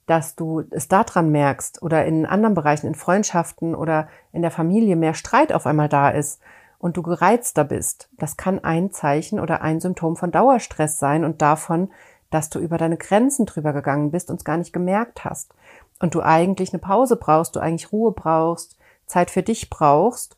dass 0.06 0.34
du 0.36 0.62
es 0.70 0.88
daran 0.88 1.30
merkst 1.30 1.82
oder 1.82 2.04
in 2.04 2.26
anderen 2.26 2.54
Bereichen, 2.54 2.86
in 2.86 2.94
Freundschaften 2.94 3.74
oder 3.74 4.08
in 4.32 4.42
der 4.42 4.50
Familie 4.50 4.96
mehr 4.96 5.14
Streit 5.14 5.52
auf 5.52 5.66
einmal 5.66 5.88
da 5.88 6.10
ist 6.10 6.40
und 6.78 6.96
du 6.96 7.02
gereizter 7.02 7.64
bist. 7.64 8.08
Das 8.18 8.36
kann 8.36 8.62
ein 8.62 8.90
Zeichen 8.90 9.40
oder 9.40 9.62
ein 9.62 9.80
Symptom 9.80 10.16
von 10.16 10.32
Dauerstress 10.32 10.98
sein 10.98 11.24
und 11.24 11.40
davon, 11.40 11.90
dass 12.30 12.50
du 12.50 12.58
über 12.58 12.78
deine 12.78 12.96
Grenzen 12.96 13.46
drüber 13.46 13.72
gegangen 13.72 14.10
bist 14.10 14.30
und 14.30 14.36
es 14.36 14.44
gar 14.44 14.56
nicht 14.56 14.72
gemerkt 14.72 15.24
hast. 15.24 15.54
Und 16.00 16.14
du 16.14 16.22
eigentlich 16.22 16.72
eine 16.72 16.80
Pause 16.80 17.16
brauchst, 17.16 17.54
du 17.54 17.60
eigentlich 17.60 17.92
Ruhe 17.92 18.10
brauchst, 18.12 18.76
Zeit 19.06 19.30
für 19.30 19.42
dich 19.42 19.70
brauchst 19.70 20.36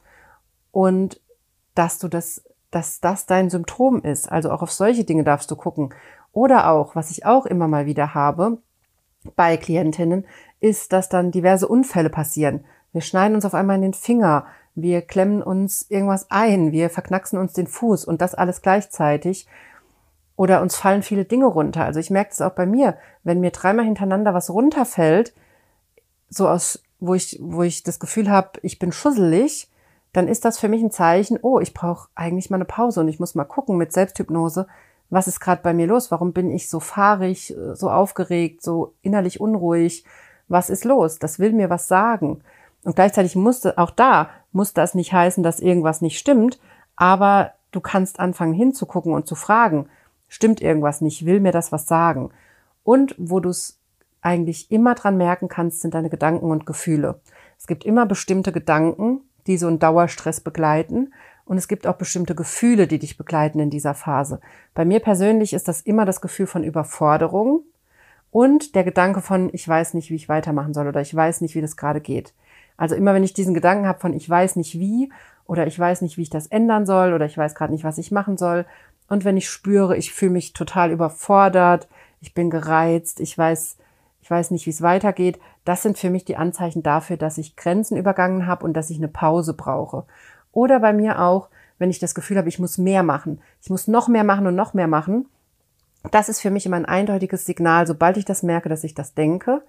und 0.70 1.20
dass 1.74 1.98
du 1.98 2.08
das, 2.08 2.42
dass 2.70 3.00
das 3.00 3.26
dein 3.26 3.50
Symptom 3.50 4.02
ist. 4.02 4.30
Also 4.30 4.50
auch 4.50 4.62
auf 4.62 4.72
solche 4.72 5.04
Dinge 5.04 5.24
darfst 5.24 5.50
du 5.50 5.56
gucken. 5.56 5.94
Oder 6.32 6.70
auch, 6.70 6.96
was 6.96 7.10
ich 7.10 7.24
auch 7.24 7.46
immer 7.46 7.68
mal 7.68 7.86
wieder 7.86 8.14
habe 8.14 8.58
bei 9.36 9.56
Klientinnen, 9.56 10.26
ist, 10.60 10.92
dass 10.92 11.08
dann 11.08 11.30
diverse 11.30 11.68
Unfälle 11.68 12.10
passieren. 12.10 12.64
Wir 12.92 13.00
schneiden 13.00 13.34
uns 13.34 13.44
auf 13.44 13.54
einmal 13.54 13.76
in 13.76 13.82
den 13.82 13.94
Finger, 13.94 14.46
wir 14.74 15.02
klemmen 15.02 15.42
uns 15.42 15.86
irgendwas 15.88 16.30
ein, 16.30 16.72
wir 16.72 16.90
verknacksen 16.90 17.38
uns 17.38 17.52
den 17.52 17.66
Fuß 17.66 18.04
und 18.04 18.20
das 18.20 18.34
alles 18.34 18.60
gleichzeitig. 18.62 19.46
Oder 20.36 20.62
uns 20.62 20.76
fallen 20.76 21.02
viele 21.02 21.24
Dinge 21.24 21.46
runter. 21.46 21.84
Also 21.84 22.00
ich 22.00 22.10
merke 22.10 22.30
das 22.30 22.40
auch 22.40 22.54
bei 22.54 22.66
mir, 22.66 22.96
wenn 23.22 23.40
mir 23.40 23.52
dreimal 23.52 23.84
hintereinander 23.84 24.34
was 24.34 24.50
runterfällt, 24.50 25.32
so 26.28 26.48
aus, 26.48 26.82
wo 26.98 27.14
ich, 27.14 27.38
wo 27.40 27.62
ich 27.62 27.84
das 27.84 28.00
Gefühl 28.00 28.28
habe, 28.28 28.58
ich 28.62 28.80
bin 28.80 28.90
schusselig, 28.90 29.70
dann 30.14 30.28
ist 30.28 30.44
das 30.44 30.58
für 30.58 30.68
mich 30.68 30.80
ein 30.80 30.92
Zeichen, 30.92 31.38
oh, 31.42 31.58
ich 31.58 31.74
brauche 31.74 32.08
eigentlich 32.14 32.48
mal 32.48 32.56
eine 32.56 32.64
Pause 32.64 33.00
und 33.00 33.08
ich 33.08 33.18
muss 33.18 33.34
mal 33.34 33.44
gucken 33.44 33.76
mit 33.76 33.92
Selbsthypnose, 33.92 34.66
was 35.10 35.28
ist 35.28 35.40
gerade 35.40 35.60
bei 35.62 35.74
mir 35.74 35.86
los? 35.86 36.10
Warum 36.10 36.32
bin 36.32 36.50
ich 36.50 36.70
so 36.70 36.80
fahrig, 36.80 37.54
so 37.74 37.90
aufgeregt, 37.90 38.62
so 38.62 38.94
innerlich 39.02 39.40
unruhig? 39.40 40.04
Was 40.48 40.70
ist 40.70 40.84
los? 40.84 41.18
Das 41.18 41.38
will 41.38 41.52
mir 41.52 41.68
was 41.68 41.88
sagen. 41.88 42.42
Und 42.84 42.94
gleichzeitig 42.94 43.34
musste 43.34 43.76
auch 43.76 43.90
da 43.90 44.30
muss 44.52 44.72
das 44.72 44.94
nicht 44.94 45.12
heißen, 45.12 45.42
dass 45.42 45.58
irgendwas 45.58 46.00
nicht 46.00 46.18
stimmt, 46.18 46.60
aber 46.94 47.52
du 47.72 47.80
kannst 47.80 48.20
anfangen 48.20 48.54
hinzugucken 48.54 49.12
und 49.12 49.26
zu 49.26 49.34
fragen, 49.34 49.88
stimmt 50.28 50.62
irgendwas 50.62 51.00
nicht, 51.00 51.26
will 51.26 51.40
mir 51.40 51.52
das 51.52 51.72
was 51.72 51.86
sagen? 51.86 52.30
Und 52.84 53.16
wo 53.18 53.40
du 53.40 53.48
es 53.48 53.80
eigentlich 54.22 54.70
immer 54.70 54.94
dran 54.94 55.16
merken 55.16 55.48
kannst, 55.48 55.80
sind 55.80 55.94
deine 55.94 56.08
Gedanken 56.08 56.50
und 56.50 56.66
Gefühle. 56.66 57.20
Es 57.58 57.66
gibt 57.66 57.84
immer 57.84 58.06
bestimmte 58.06 58.52
Gedanken, 58.52 59.22
die 59.46 59.58
so 59.58 59.66
einen 59.66 59.78
Dauerstress 59.78 60.40
begleiten 60.40 61.12
und 61.44 61.58
es 61.58 61.68
gibt 61.68 61.86
auch 61.86 61.96
bestimmte 61.96 62.34
Gefühle, 62.34 62.86
die 62.86 62.98
dich 62.98 63.16
begleiten 63.16 63.60
in 63.60 63.70
dieser 63.70 63.94
Phase. 63.94 64.40
Bei 64.72 64.84
mir 64.84 65.00
persönlich 65.00 65.52
ist 65.52 65.68
das 65.68 65.80
immer 65.82 66.04
das 66.04 66.20
Gefühl 66.20 66.46
von 66.46 66.64
Überforderung 66.64 67.62
und 68.30 68.74
der 68.74 68.84
Gedanke 68.84 69.20
von, 69.20 69.50
ich 69.52 69.66
weiß 69.68 69.94
nicht, 69.94 70.10
wie 70.10 70.16
ich 70.16 70.28
weitermachen 70.28 70.74
soll 70.74 70.88
oder 70.88 71.00
ich 71.00 71.14
weiß 71.14 71.40
nicht, 71.40 71.54
wie 71.54 71.60
das 71.60 71.76
gerade 71.76 72.00
geht. 72.00 72.32
Also 72.76 72.94
immer 72.94 73.14
wenn 73.14 73.24
ich 73.24 73.34
diesen 73.34 73.54
Gedanken 73.54 73.86
habe 73.86 74.00
von 74.00 74.14
ich 74.14 74.28
weiß 74.28 74.56
nicht 74.56 74.78
wie 74.78 75.12
oder 75.46 75.66
ich 75.66 75.78
weiß 75.78 76.02
nicht, 76.02 76.16
wie 76.16 76.22
ich 76.22 76.30
das 76.30 76.46
ändern 76.46 76.86
soll 76.86 77.12
oder 77.12 77.26
ich 77.26 77.36
weiß 77.36 77.54
gerade 77.54 77.72
nicht, 77.72 77.84
was 77.84 77.98
ich 77.98 78.10
machen 78.10 78.36
soll 78.36 78.64
und 79.08 79.24
wenn 79.24 79.36
ich 79.36 79.48
spüre, 79.48 79.96
ich 79.96 80.12
fühle 80.12 80.32
mich 80.32 80.54
total 80.54 80.90
überfordert, 80.90 81.88
ich 82.20 82.34
bin 82.34 82.50
gereizt, 82.50 83.20
ich 83.20 83.36
weiß 83.36 83.76
ich 84.22 84.30
weiß 84.30 84.52
nicht, 84.52 84.64
wie 84.64 84.70
es 84.70 84.80
weitergeht, 84.80 85.38
das 85.64 85.82
sind 85.82 85.98
für 85.98 86.10
mich 86.10 86.24
die 86.24 86.36
Anzeichen 86.36 86.82
dafür, 86.82 87.16
dass 87.16 87.38
ich 87.38 87.56
Grenzen 87.56 87.96
übergangen 87.96 88.46
habe 88.46 88.64
und 88.64 88.74
dass 88.74 88.90
ich 88.90 88.98
eine 88.98 89.08
Pause 89.08 89.54
brauche. 89.54 90.04
Oder 90.52 90.80
bei 90.80 90.92
mir 90.92 91.20
auch, 91.20 91.48
wenn 91.78 91.90
ich 91.90 91.98
das 91.98 92.14
Gefühl 92.14 92.36
habe, 92.36 92.48
ich 92.48 92.58
muss 92.58 92.78
mehr 92.78 93.02
machen, 93.02 93.40
ich 93.60 93.70
muss 93.70 93.88
noch 93.88 94.08
mehr 94.08 94.24
machen 94.24 94.46
und 94.46 94.54
noch 94.54 94.74
mehr 94.74 94.86
machen. 94.86 95.26
Das 96.10 96.28
ist 96.28 96.40
für 96.40 96.50
mich 96.50 96.66
immer 96.66 96.76
ein 96.76 96.84
eindeutiges 96.84 97.46
Signal. 97.46 97.86
Sobald 97.86 98.18
ich 98.18 98.26
das 98.26 98.42
merke, 98.42 98.68
dass 98.68 98.84
ich 98.84 98.94
das 98.94 99.14
denke, 99.14 99.62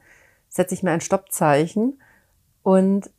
setze 0.49 0.73
ich 0.73 0.83
mir 0.83 0.91
ein 0.91 1.01
Stoppzeichen 1.01 1.99
und 2.61 3.09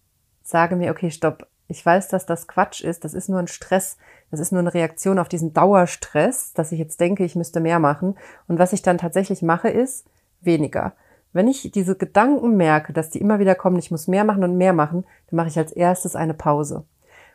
sage 0.42 0.76
mir, 0.76 0.90
okay, 0.90 1.11
stopp. 1.11 1.47
Ich 1.68 1.85
weiß, 1.85 2.09
dass 2.09 2.26
das 2.26 2.47
Quatsch 2.47 2.83
ist. 2.83 3.04
Das 3.04 3.14
ist 3.14 3.28
nur 3.28 3.40
ein 3.40 3.49
Stress. 3.49 3.97
Das 4.30 4.38
ist 4.38 4.52
nur 4.52 4.61
eine 4.61 4.73
Reaktion 4.73 5.18
auf 5.18 5.28
diesen 5.28 5.52
Dauerstress, 5.52 6.52
dass 6.52 6.71
ich 6.71 6.78
jetzt 6.78 7.00
denke, 7.00 7.25
ich 7.25 7.35
müsste 7.35 7.59
mehr 7.61 7.80
machen. 7.80 8.16
Und 8.47 8.59
was 8.59 8.73
ich 8.73 8.83
dann 8.83 8.99
tatsächlich 8.99 9.42
mache, 9.42 9.68
ist 9.68 10.06
weniger. 10.42 10.95
Wenn 11.36 11.48
ich 11.48 11.70
diese 11.70 11.96
Gedanken 11.96 12.56
merke, 12.56 12.94
dass 12.94 13.10
die 13.10 13.20
immer 13.20 13.38
wieder 13.38 13.54
kommen, 13.54 13.78
ich 13.78 13.90
muss 13.90 14.08
mehr 14.08 14.24
machen 14.24 14.42
und 14.42 14.56
mehr 14.56 14.72
machen, 14.72 15.04
dann 15.28 15.36
mache 15.36 15.48
ich 15.48 15.58
als 15.58 15.70
erstes 15.70 16.16
eine 16.16 16.32
Pause. 16.32 16.84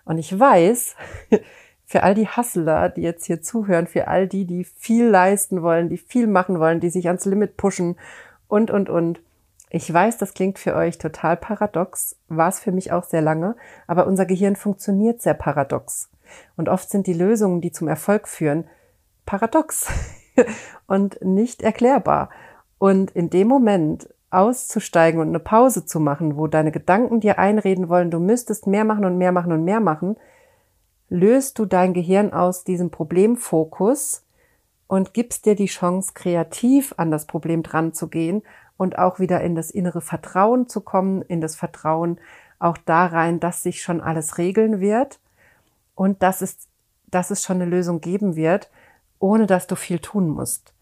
Und 0.06 0.18
ich 0.18 0.40
weiß, 0.40 0.96
für 1.86 2.02
all 2.02 2.16
die 2.16 2.28
Hustler, 2.28 2.90
die 2.90 3.02
jetzt 3.02 3.26
hier 3.26 3.44
zuhören, 3.44 3.86
für 3.86 4.08
all 4.08 4.28
die, 4.28 4.46
die 4.46 4.64
viel 4.64 5.06
leisten 5.08 5.62
wollen, 5.62 5.88
die 5.88 5.98
viel 5.98 6.26
machen 6.26 6.60
wollen, 6.60 6.80
die 6.80 6.90
sich 6.90 7.06
ans 7.06 7.26
Limit 7.26 7.58
pushen 7.58 7.96
und, 8.48 8.72
und, 8.72 8.90
und, 8.90 9.22
ich 9.70 9.94
weiß, 9.94 10.18
das 10.18 10.34
klingt 10.34 10.58
für 10.58 10.76
euch 10.76 10.98
total 10.98 11.38
paradox, 11.38 12.18
war 12.28 12.50
es 12.50 12.60
für 12.60 12.72
mich 12.72 12.92
auch 12.92 13.04
sehr 13.04 13.22
lange, 13.22 13.56
aber 13.86 14.08
unser 14.08 14.26
Gehirn 14.26 14.56
funktioniert 14.56 15.22
sehr 15.22 15.36
paradox. 15.36 16.10
Und 16.58 16.70
oft 16.70 16.90
sind 16.90 17.06
die 17.06 17.14
Lösungen, 17.14 17.62
die 17.62 17.72
zum 17.72 17.88
Erfolg 17.88 18.28
führen, 18.28 18.66
paradox 19.28 19.88
und 20.88 21.24
nicht 21.24 21.62
erklärbar. 21.62 22.32
Und 22.82 23.12
in 23.12 23.30
dem 23.30 23.48
Moment 23.48 24.10
auszusteigen 24.32 25.22
und 25.22 25.28
eine 25.28 25.40
Pause 25.40 25.86
zu 25.86 26.00
machen, 26.00 26.36
wo 26.36 26.48
deine 26.48 26.72
Gedanken 26.72 27.20
dir 27.20 27.38
einreden 27.38 27.90
wollen, 27.90 28.10
du 28.10 28.20
müsstest 28.20 28.66
mehr 28.66 28.86
machen 28.86 29.06
und 29.06 29.20
mehr 29.20 29.32
machen 29.32 29.52
und 29.52 29.64
mehr 29.64 29.80
machen, 29.80 30.18
löst 31.08 31.60
du 31.60 31.68
dein 31.68 31.94
Gehirn 31.94 32.34
aus 32.34 32.64
diesem 32.64 32.90
Problemfokus 32.90 34.26
und 34.88 35.14
gibst 35.14 35.46
dir 35.46 35.54
die 35.54 35.68
Chance, 35.68 36.14
kreativ 36.16 36.96
an 36.98 37.12
das 37.12 37.28
Problem 37.28 37.62
dran 37.62 37.94
zu 37.94 38.08
gehen 38.08 38.42
und 38.78 38.98
auch 38.98 39.20
wieder 39.20 39.42
in 39.42 39.54
das 39.54 39.70
innere 39.70 40.02
Vertrauen 40.02 40.68
zu 40.68 40.82
kommen, 40.82 41.22
in 41.22 41.40
das 41.40 41.56
Vertrauen 41.56 42.20
auch 42.58 42.78
da 42.78 43.06
rein, 43.06 43.40
dass 43.40 43.62
sich 43.62 43.84
schon 43.84 44.02
alles 44.02 44.40
regeln 44.40 44.80
wird 44.80 45.20
und 45.94 46.24
dass 46.24 46.42
es, 46.42 46.68
dass 47.06 47.30
es 47.30 47.44
schon 47.44 47.62
eine 47.62 47.70
Lösung 47.70 48.02
geben 48.02 48.36
wird, 48.36 48.72
ohne 49.20 49.46
dass 49.46 49.68
du 49.68 49.76
viel 49.76 50.00
tun 50.00 50.30
musst. 50.30 50.74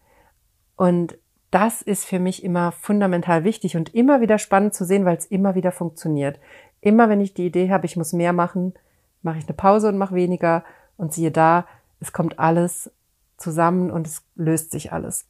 Und 0.76 1.18
das 1.50 1.82
ist 1.82 2.04
für 2.04 2.20
mich 2.20 2.44
immer 2.44 2.72
fundamental 2.72 3.44
wichtig 3.44 3.76
und 3.76 3.94
immer 3.94 4.20
wieder 4.20 4.38
spannend 4.38 4.74
zu 4.74 4.84
sehen, 4.84 5.04
weil 5.04 5.16
es 5.16 5.26
immer 5.26 5.54
wieder 5.54 5.72
funktioniert. 5.72 6.38
Immer 6.80 7.08
wenn 7.08 7.20
ich 7.20 7.34
die 7.34 7.46
Idee 7.46 7.70
habe, 7.70 7.86
ich 7.86 7.96
muss 7.96 8.12
mehr 8.12 8.32
machen, 8.32 8.74
mache 9.22 9.38
ich 9.38 9.46
eine 9.46 9.56
Pause 9.56 9.88
und 9.88 9.98
mache 9.98 10.14
weniger 10.14 10.64
und 10.96 11.12
siehe 11.12 11.30
da, 11.30 11.66
es 12.00 12.12
kommt 12.12 12.38
alles 12.38 12.90
zusammen 13.36 13.90
und 13.90 14.06
es 14.06 14.22
löst 14.36 14.70
sich 14.70 14.92
alles. 14.92 15.26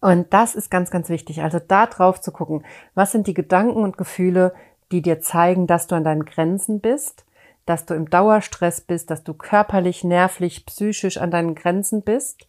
Und 0.00 0.32
das 0.32 0.54
ist 0.54 0.70
ganz, 0.70 0.90
ganz 0.90 1.08
wichtig. 1.08 1.42
Also 1.42 1.60
da 1.60 1.86
drauf 1.86 2.20
zu 2.20 2.32
gucken, 2.32 2.64
was 2.94 3.12
sind 3.12 3.26
die 3.26 3.34
Gedanken 3.34 3.82
und 3.82 3.96
Gefühle, 3.96 4.52
die 4.90 5.02
dir 5.02 5.20
zeigen, 5.20 5.66
dass 5.66 5.86
du 5.86 5.94
an 5.94 6.04
deinen 6.04 6.24
Grenzen 6.24 6.80
bist, 6.80 7.24
dass 7.66 7.86
du 7.86 7.94
im 7.94 8.10
Dauerstress 8.10 8.80
bist, 8.80 9.10
dass 9.10 9.22
du 9.22 9.34
körperlich, 9.34 10.02
nervlich, 10.02 10.66
psychisch 10.66 11.18
an 11.18 11.30
deinen 11.30 11.54
Grenzen 11.54 12.02
bist 12.02 12.46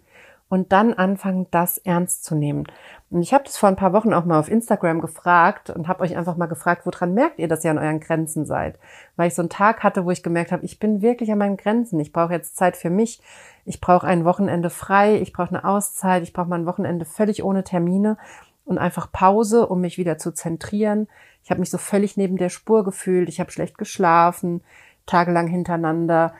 und 0.51 0.73
dann 0.73 0.93
anfangen, 0.93 1.47
das 1.49 1.77
ernst 1.77 2.25
zu 2.25 2.35
nehmen. 2.35 2.65
Und 3.09 3.21
ich 3.21 3.33
habe 3.33 3.45
das 3.45 3.55
vor 3.55 3.69
ein 3.69 3.77
paar 3.77 3.93
Wochen 3.93 4.13
auch 4.13 4.25
mal 4.25 4.37
auf 4.37 4.51
Instagram 4.51 4.99
gefragt 4.99 5.69
und 5.69 5.87
habe 5.87 6.01
euch 6.03 6.17
einfach 6.17 6.35
mal 6.35 6.47
gefragt, 6.47 6.85
woran 6.85 7.13
merkt 7.13 7.39
ihr, 7.39 7.47
dass 7.47 7.63
ihr 7.63 7.71
an 7.71 7.77
euren 7.77 8.01
Grenzen 8.01 8.45
seid? 8.45 8.77
Weil 9.15 9.29
ich 9.29 9.33
so 9.33 9.41
einen 9.41 9.47
Tag 9.47 9.81
hatte, 9.81 10.03
wo 10.03 10.11
ich 10.11 10.23
gemerkt 10.23 10.51
habe, 10.51 10.65
ich 10.65 10.77
bin 10.77 11.01
wirklich 11.01 11.31
an 11.31 11.37
meinen 11.37 11.55
Grenzen. 11.55 12.01
Ich 12.01 12.11
brauche 12.11 12.33
jetzt 12.33 12.57
Zeit 12.57 12.75
für 12.75 12.89
mich. 12.89 13.21
Ich 13.63 13.79
brauche 13.79 14.05
ein 14.05 14.25
Wochenende 14.25 14.69
frei. 14.69 15.15
Ich 15.21 15.31
brauche 15.31 15.55
eine 15.55 15.63
Auszeit. 15.63 16.21
Ich 16.21 16.33
brauche 16.33 16.49
mal 16.49 16.59
ein 16.59 16.65
Wochenende 16.65 17.05
völlig 17.05 17.45
ohne 17.45 17.63
Termine 17.63 18.17
und 18.65 18.77
einfach 18.77 19.09
Pause, 19.09 19.67
um 19.67 19.79
mich 19.79 19.97
wieder 19.97 20.17
zu 20.17 20.33
zentrieren. 20.33 21.07
Ich 21.45 21.49
habe 21.49 21.61
mich 21.61 21.69
so 21.69 21.77
völlig 21.77 22.17
neben 22.17 22.35
der 22.35 22.49
Spur 22.49 22.83
gefühlt. 22.83 23.29
Ich 23.29 23.39
habe 23.39 23.51
schlecht 23.51 23.77
geschlafen, 23.77 24.63
tagelang 25.05 25.47
hintereinander 25.47 26.33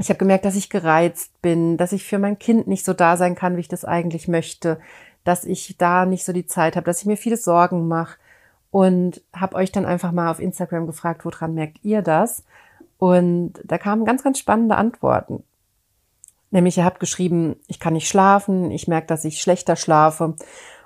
ich 0.00 0.08
habe 0.08 0.18
gemerkt, 0.18 0.44
dass 0.44 0.56
ich 0.56 0.70
gereizt 0.70 1.40
bin, 1.42 1.76
dass 1.76 1.92
ich 1.92 2.04
für 2.04 2.18
mein 2.18 2.38
Kind 2.38 2.66
nicht 2.66 2.84
so 2.84 2.92
da 2.92 3.16
sein 3.16 3.34
kann, 3.34 3.56
wie 3.56 3.60
ich 3.60 3.68
das 3.68 3.84
eigentlich 3.84 4.28
möchte, 4.28 4.80
dass 5.24 5.44
ich 5.44 5.76
da 5.78 6.06
nicht 6.06 6.24
so 6.24 6.32
die 6.32 6.46
Zeit 6.46 6.76
habe, 6.76 6.86
dass 6.86 7.00
ich 7.00 7.06
mir 7.06 7.16
viele 7.16 7.36
Sorgen 7.36 7.88
mache 7.88 8.18
und 8.70 9.22
habe 9.34 9.56
euch 9.56 9.72
dann 9.72 9.84
einfach 9.84 10.12
mal 10.12 10.30
auf 10.30 10.40
Instagram 10.40 10.86
gefragt, 10.86 11.24
woran 11.24 11.54
merkt 11.54 11.78
ihr 11.82 12.02
das? 12.02 12.44
Und 12.98 13.54
da 13.64 13.78
kamen 13.78 14.04
ganz, 14.04 14.22
ganz 14.22 14.38
spannende 14.38 14.76
Antworten. 14.76 15.42
Nämlich 16.50 16.78
ihr 16.78 16.84
habt 16.84 17.00
geschrieben, 17.00 17.56
ich 17.66 17.80
kann 17.80 17.92
nicht 17.92 18.08
schlafen, 18.08 18.70
ich 18.70 18.88
merke, 18.88 19.06
dass 19.06 19.24
ich 19.24 19.40
schlechter 19.40 19.76
schlafe. 19.76 20.34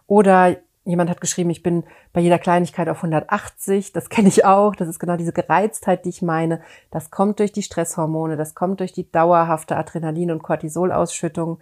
Oder 0.07 0.57
Jemand 0.87 1.09
hat 1.09 1.23
geschrieben, 1.23 1.49
ich 1.49 1.63
bin 1.63 1.85
bei 2.13 2.21
jeder 2.21 2.39
Kleinigkeit 2.39 2.91
auf 2.91 2.99
180. 2.99 3.93
Das 3.93 4.11
kenne 4.11 4.29
ich 4.29 4.45
auch. 4.45 4.77
Das 4.77 4.87
ist 4.87 4.99
genau 4.99 5.17
diese 5.17 5.33
Gereiztheit, 5.33 6.05
die 6.05 6.11
ich 6.11 6.21
meine. 6.21 6.61
Das 6.91 7.11
kommt 7.11 7.39
durch 7.39 7.53
die 7.53 7.63
Stresshormone, 7.63 8.37
das 8.37 8.55
kommt 8.55 8.81
durch 8.81 8.93
die 8.93 9.11
dauerhafte 9.11 9.77
Adrenalin- 9.77 10.31
und 10.31 10.43
Cortisolausschüttung. 10.43 11.59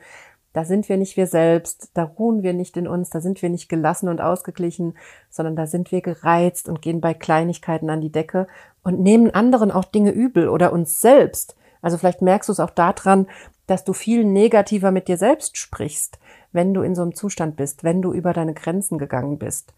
Da 0.53 0.65
sind 0.65 0.89
wir 0.89 0.97
nicht 0.97 1.17
wir 1.17 1.27
selbst, 1.29 1.93
da 1.95 2.03
ruhen 2.03 2.43
wir 2.43 2.53
nicht 2.53 2.77
in 2.77 2.87
uns, 2.87 3.09
da 3.09 3.21
sind 3.21 3.41
wir 3.41 3.49
nicht 3.49 3.69
gelassen 3.69 4.09
und 4.09 4.21
ausgeglichen, 4.21 4.99
sondern 5.31 5.57
da 5.57 5.67
sind 5.67 5.93
wir 5.93 6.03
gereizt 6.03 6.69
und 6.69 6.83
gehen 6.83 7.01
bei 7.01 7.15
Kleinigkeiten 7.15 7.89
an 7.89 8.03
die 8.03 8.13
Decke 8.13 8.49
und 8.83 9.01
nehmen 9.01 9.31
anderen 9.31 9.71
auch 9.71 9.85
Dinge 9.85 10.11
übel 10.11 10.49
oder 10.49 10.73
uns 10.73 11.01
selbst. 11.01 11.57
Also 11.81 11.97
vielleicht 11.97 12.21
merkst 12.23 12.49
du 12.49 12.53
es 12.53 12.61
auch 12.61 12.71
daran, 12.71 13.29
dass 13.67 13.85
du 13.85 13.95
viel 13.95 14.25
negativer 14.25 14.91
mit 14.91 15.09
dir 15.09 15.17
selbst 15.17 15.57
sprichst 15.57 16.19
wenn 16.53 16.75
du 16.75 16.83
in 16.83 16.95
so 16.95 17.03
einem 17.03 17.15
Zustand 17.15 17.57
bist, 17.57 17.85
wenn 17.85 18.03
du 18.03 18.13
über 18.13 18.33
deine 18.33 18.55
Grenzen 18.55 18.99
gegangen 18.99 19.39
bist. 19.39 19.75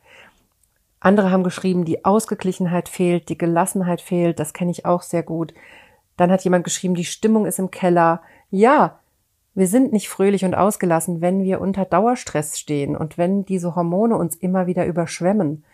Andere 1.01 1.31
haben 1.31 1.45
geschrieben, 1.45 1.85
die 1.85 2.05
Ausgeglichenheit 2.05 2.89
fehlt, 2.89 3.29
die 3.29 3.39
Gelassenheit 3.39 4.01
fehlt, 4.01 4.41
das 4.41 4.53
kenne 4.53 4.71
ich 4.71 4.87
auch 4.87 5.03
sehr 5.03 5.23
gut. 5.23 5.53
Dann 6.17 6.31
hat 6.31 6.45
jemand 6.45 6.65
geschrieben, 6.65 6.95
die 6.95 7.05
Stimmung 7.05 7.45
ist 7.45 7.59
im 7.59 7.71
Keller. 7.71 8.23
Ja, 8.51 9.01
wir 9.55 9.69
sind 9.69 9.93
nicht 9.93 10.09
fröhlich 10.09 10.45
und 10.45 10.55
ausgelassen, 10.55 11.21
wenn 11.21 11.43
wir 11.43 11.61
unter 11.61 11.85
Dauerstress 11.85 12.59
stehen 12.59 12.97
und 12.97 13.19
wenn 13.19 13.45
diese 13.45 13.77
Hormone 13.77 14.17
uns 14.17 14.35
immer 14.35 14.67
wieder 14.67 14.87
überschwemmen, 14.87 15.65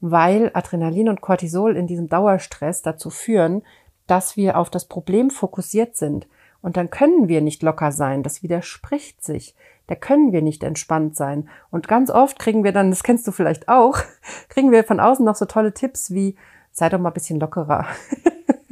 weil 0.00 0.50
Adrenalin 0.54 1.08
und 1.08 1.22
Cortisol 1.22 1.76
in 1.76 1.86
diesem 1.86 2.08
Dauerstress 2.08 2.82
dazu 2.82 3.10
führen, 3.10 3.62
dass 4.06 4.36
wir 4.36 4.58
auf 4.58 4.70
das 4.70 4.84
Problem 4.84 5.30
fokussiert 5.30 5.96
sind. 5.96 6.28
Und 6.62 6.76
dann 6.76 6.90
können 6.90 7.28
wir 7.28 7.40
nicht 7.40 7.62
locker 7.62 7.92
sein. 7.92 8.22
Das 8.22 8.42
widerspricht 8.42 9.24
sich 9.24 9.54
da 9.86 9.94
können 9.94 10.32
wir 10.32 10.42
nicht 10.42 10.64
entspannt 10.64 11.16
sein. 11.16 11.48
Und 11.70 11.88
ganz 11.88 12.10
oft 12.10 12.38
kriegen 12.38 12.64
wir 12.64 12.72
dann, 12.72 12.90
das 12.90 13.02
kennst 13.02 13.26
du 13.26 13.32
vielleicht 13.32 13.68
auch, 13.68 13.98
kriegen 14.48 14.72
wir 14.72 14.84
von 14.84 15.00
außen 15.00 15.24
noch 15.24 15.36
so 15.36 15.44
tolle 15.44 15.72
Tipps 15.72 16.10
wie 16.10 16.36
sei 16.72 16.88
doch 16.90 16.98
mal 16.98 17.10
ein 17.10 17.14
bisschen 17.14 17.40
lockerer. 17.40 17.86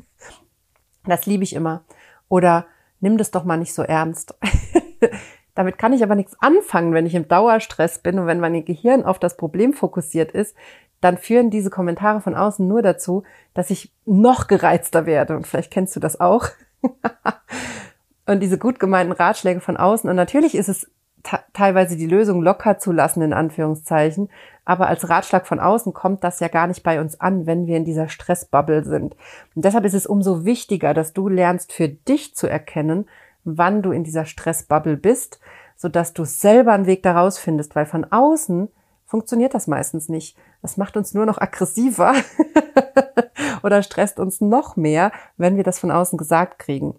das 1.07 1.25
liebe 1.25 1.43
ich 1.43 1.55
immer. 1.55 1.85
Oder 2.29 2.67
nimm 3.01 3.17
das 3.17 3.31
doch 3.31 3.45
mal 3.45 3.57
nicht 3.57 3.73
so 3.73 3.83
ernst. 3.83 4.35
Damit 5.55 5.79
kann 5.79 5.93
ich 5.93 6.03
aber 6.03 6.15
nichts 6.15 6.37
anfangen, 6.41 6.93
wenn 6.93 7.07
ich 7.07 7.15
im 7.15 7.29
Dauerstress 7.29 8.01
bin 8.01 8.19
und 8.19 8.27
wenn 8.27 8.41
mein 8.41 8.65
Gehirn 8.65 9.05
auf 9.05 9.19
das 9.19 9.37
Problem 9.37 9.73
fokussiert 9.73 10.33
ist, 10.33 10.55
dann 11.01 11.17
führen 11.17 11.51
diese 11.51 11.71
Kommentare 11.71 12.21
von 12.21 12.35
außen 12.35 12.67
nur 12.67 12.83
dazu, 12.83 13.23
dass 13.53 13.71
ich 13.71 13.93
noch 14.05 14.49
gereizter 14.49 15.07
werde. 15.07 15.37
Und 15.37 15.47
vielleicht 15.47 15.71
kennst 15.71 15.95
du 15.95 16.01
das 16.01 16.19
auch. 16.19 16.49
und 18.27 18.41
diese 18.41 18.59
gut 18.59 18.81
gemeinten 18.81 19.13
Ratschläge 19.13 19.61
von 19.61 19.77
außen. 19.77 20.11
Und 20.11 20.17
natürlich 20.17 20.55
ist 20.55 20.69
es 20.69 20.91
teilweise 21.53 21.97
die 21.97 22.07
Lösung 22.07 22.43
locker 22.43 22.79
zu 22.79 22.93
lassen, 22.93 23.23
in 23.23 23.33
Anführungszeichen. 23.33 24.29
Aber 24.65 24.89
als 24.89 25.09
Ratschlag 25.09 25.47
von 25.47 25.61
außen 25.61 25.93
kommt 25.93 26.25
das 26.25 26.41
ja 26.41 26.49
gar 26.49 26.67
nicht 26.67 26.83
bei 26.83 27.01
uns 27.01 27.21
an, 27.21 27.47
wenn 27.47 27.67
wir 27.67 27.77
in 27.77 27.85
dieser 27.85 28.09
Stressbubble 28.09 28.85
sind. 28.85 29.17
Und 29.55 29.65
deshalb 29.65 29.85
ist 29.85 29.95
es 29.95 30.07
umso 30.07 30.45
wichtiger, 30.45 30.95
dass 30.95 31.13
du 31.13 31.29
lernst, 31.29 31.73
für 31.73 31.89
dich 31.89 32.35
zu 32.35 32.47
erkennen, 32.47 33.07
wann 33.45 33.83
du 33.83 33.93
in 33.93 34.05
dieser 34.05 34.25
Stressbubble 34.25 34.97
bist, 34.97 35.41
sodass 35.77 36.13
du 36.13 36.25
selber 36.25 36.73
einen 36.73 36.87
Weg 36.87 37.03
daraus 37.03 37.39
findest, 37.39 37.75
weil 37.75 37.87
von 37.87 38.05
außen 38.11 38.69
funktioniert 39.07 39.55
das 39.55 39.67
meistens 39.67 40.09
nicht. 40.09 40.37
Das 40.63 40.77
macht 40.77 40.97
uns 40.97 41.15
nur 41.15 41.27
noch 41.27 41.39
aggressiver 41.39 42.15
oder 43.63 43.83
stresst 43.83 44.19
uns 44.19 44.41
noch 44.41 44.77
mehr, 44.77 45.13
wenn 45.37 45.57
wir 45.57 45.65
das 45.65 45.79
von 45.79 45.91
außen 45.91 46.17
gesagt 46.17 46.59
kriegen. 46.59 46.97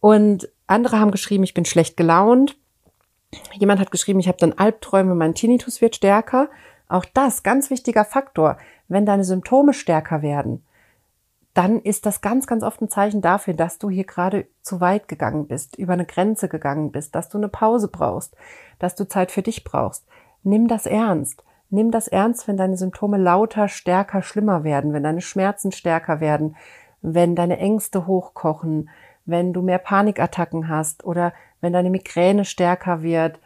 Und 0.00 0.48
andere 0.66 0.98
haben 0.98 1.10
geschrieben, 1.10 1.44
ich 1.44 1.54
bin 1.54 1.64
schlecht 1.64 1.96
gelaunt. 1.96 2.56
Jemand 3.54 3.80
hat 3.80 3.90
geschrieben, 3.90 4.20
ich 4.20 4.28
habe 4.28 4.38
dann 4.38 4.52
Albträume, 4.52 5.14
mein 5.14 5.34
Tinnitus 5.34 5.80
wird 5.80 5.96
stärker. 5.96 6.48
Auch 6.88 7.04
das, 7.04 7.42
ganz 7.42 7.70
wichtiger 7.70 8.04
Faktor. 8.04 8.58
Wenn 8.88 9.06
deine 9.06 9.24
Symptome 9.24 9.72
stärker 9.72 10.22
werden, 10.22 10.64
dann 11.54 11.80
ist 11.80 12.04
das 12.04 12.20
ganz, 12.20 12.46
ganz 12.46 12.62
oft 12.62 12.82
ein 12.82 12.90
Zeichen 12.90 13.22
dafür, 13.22 13.54
dass 13.54 13.78
du 13.78 13.88
hier 13.88 14.04
gerade 14.04 14.46
zu 14.60 14.80
weit 14.80 15.08
gegangen 15.08 15.46
bist, 15.46 15.76
über 15.78 15.94
eine 15.94 16.04
Grenze 16.04 16.48
gegangen 16.48 16.92
bist, 16.92 17.14
dass 17.14 17.30
du 17.30 17.38
eine 17.38 17.48
Pause 17.48 17.88
brauchst, 17.88 18.36
dass 18.78 18.94
du 18.94 19.08
Zeit 19.08 19.30
für 19.30 19.42
dich 19.42 19.64
brauchst. 19.64 20.06
Nimm 20.42 20.68
das 20.68 20.86
ernst. 20.86 21.42
Nimm 21.70 21.90
das 21.90 22.08
ernst, 22.08 22.46
wenn 22.46 22.56
deine 22.56 22.76
Symptome 22.76 23.16
lauter, 23.16 23.68
stärker, 23.68 24.22
schlimmer 24.22 24.64
werden, 24.64 24.92
wenn 24.92 25.02
deine 25.02 25.22
Schmerzen 25.22 25.72
stärker 25.72 26.20
werden, 26.20 26.56
wenn 27.00 27.34
deine 27.34 27.58
Ängste 27.58 28.06
hochkochen, 28.06 28.90
wenn 29.24 29.52
du 29.52 29.62
mehr 29.62 29.78
Panikattacken 29.78 30.68
hast 30.68 31.04
oder 31.04 31.32
wenn 31.66 31.72
deine 31.72 31.90
Migräne 31.90 32.44
stärker 32.44 33.02
wird, 33.02 33.40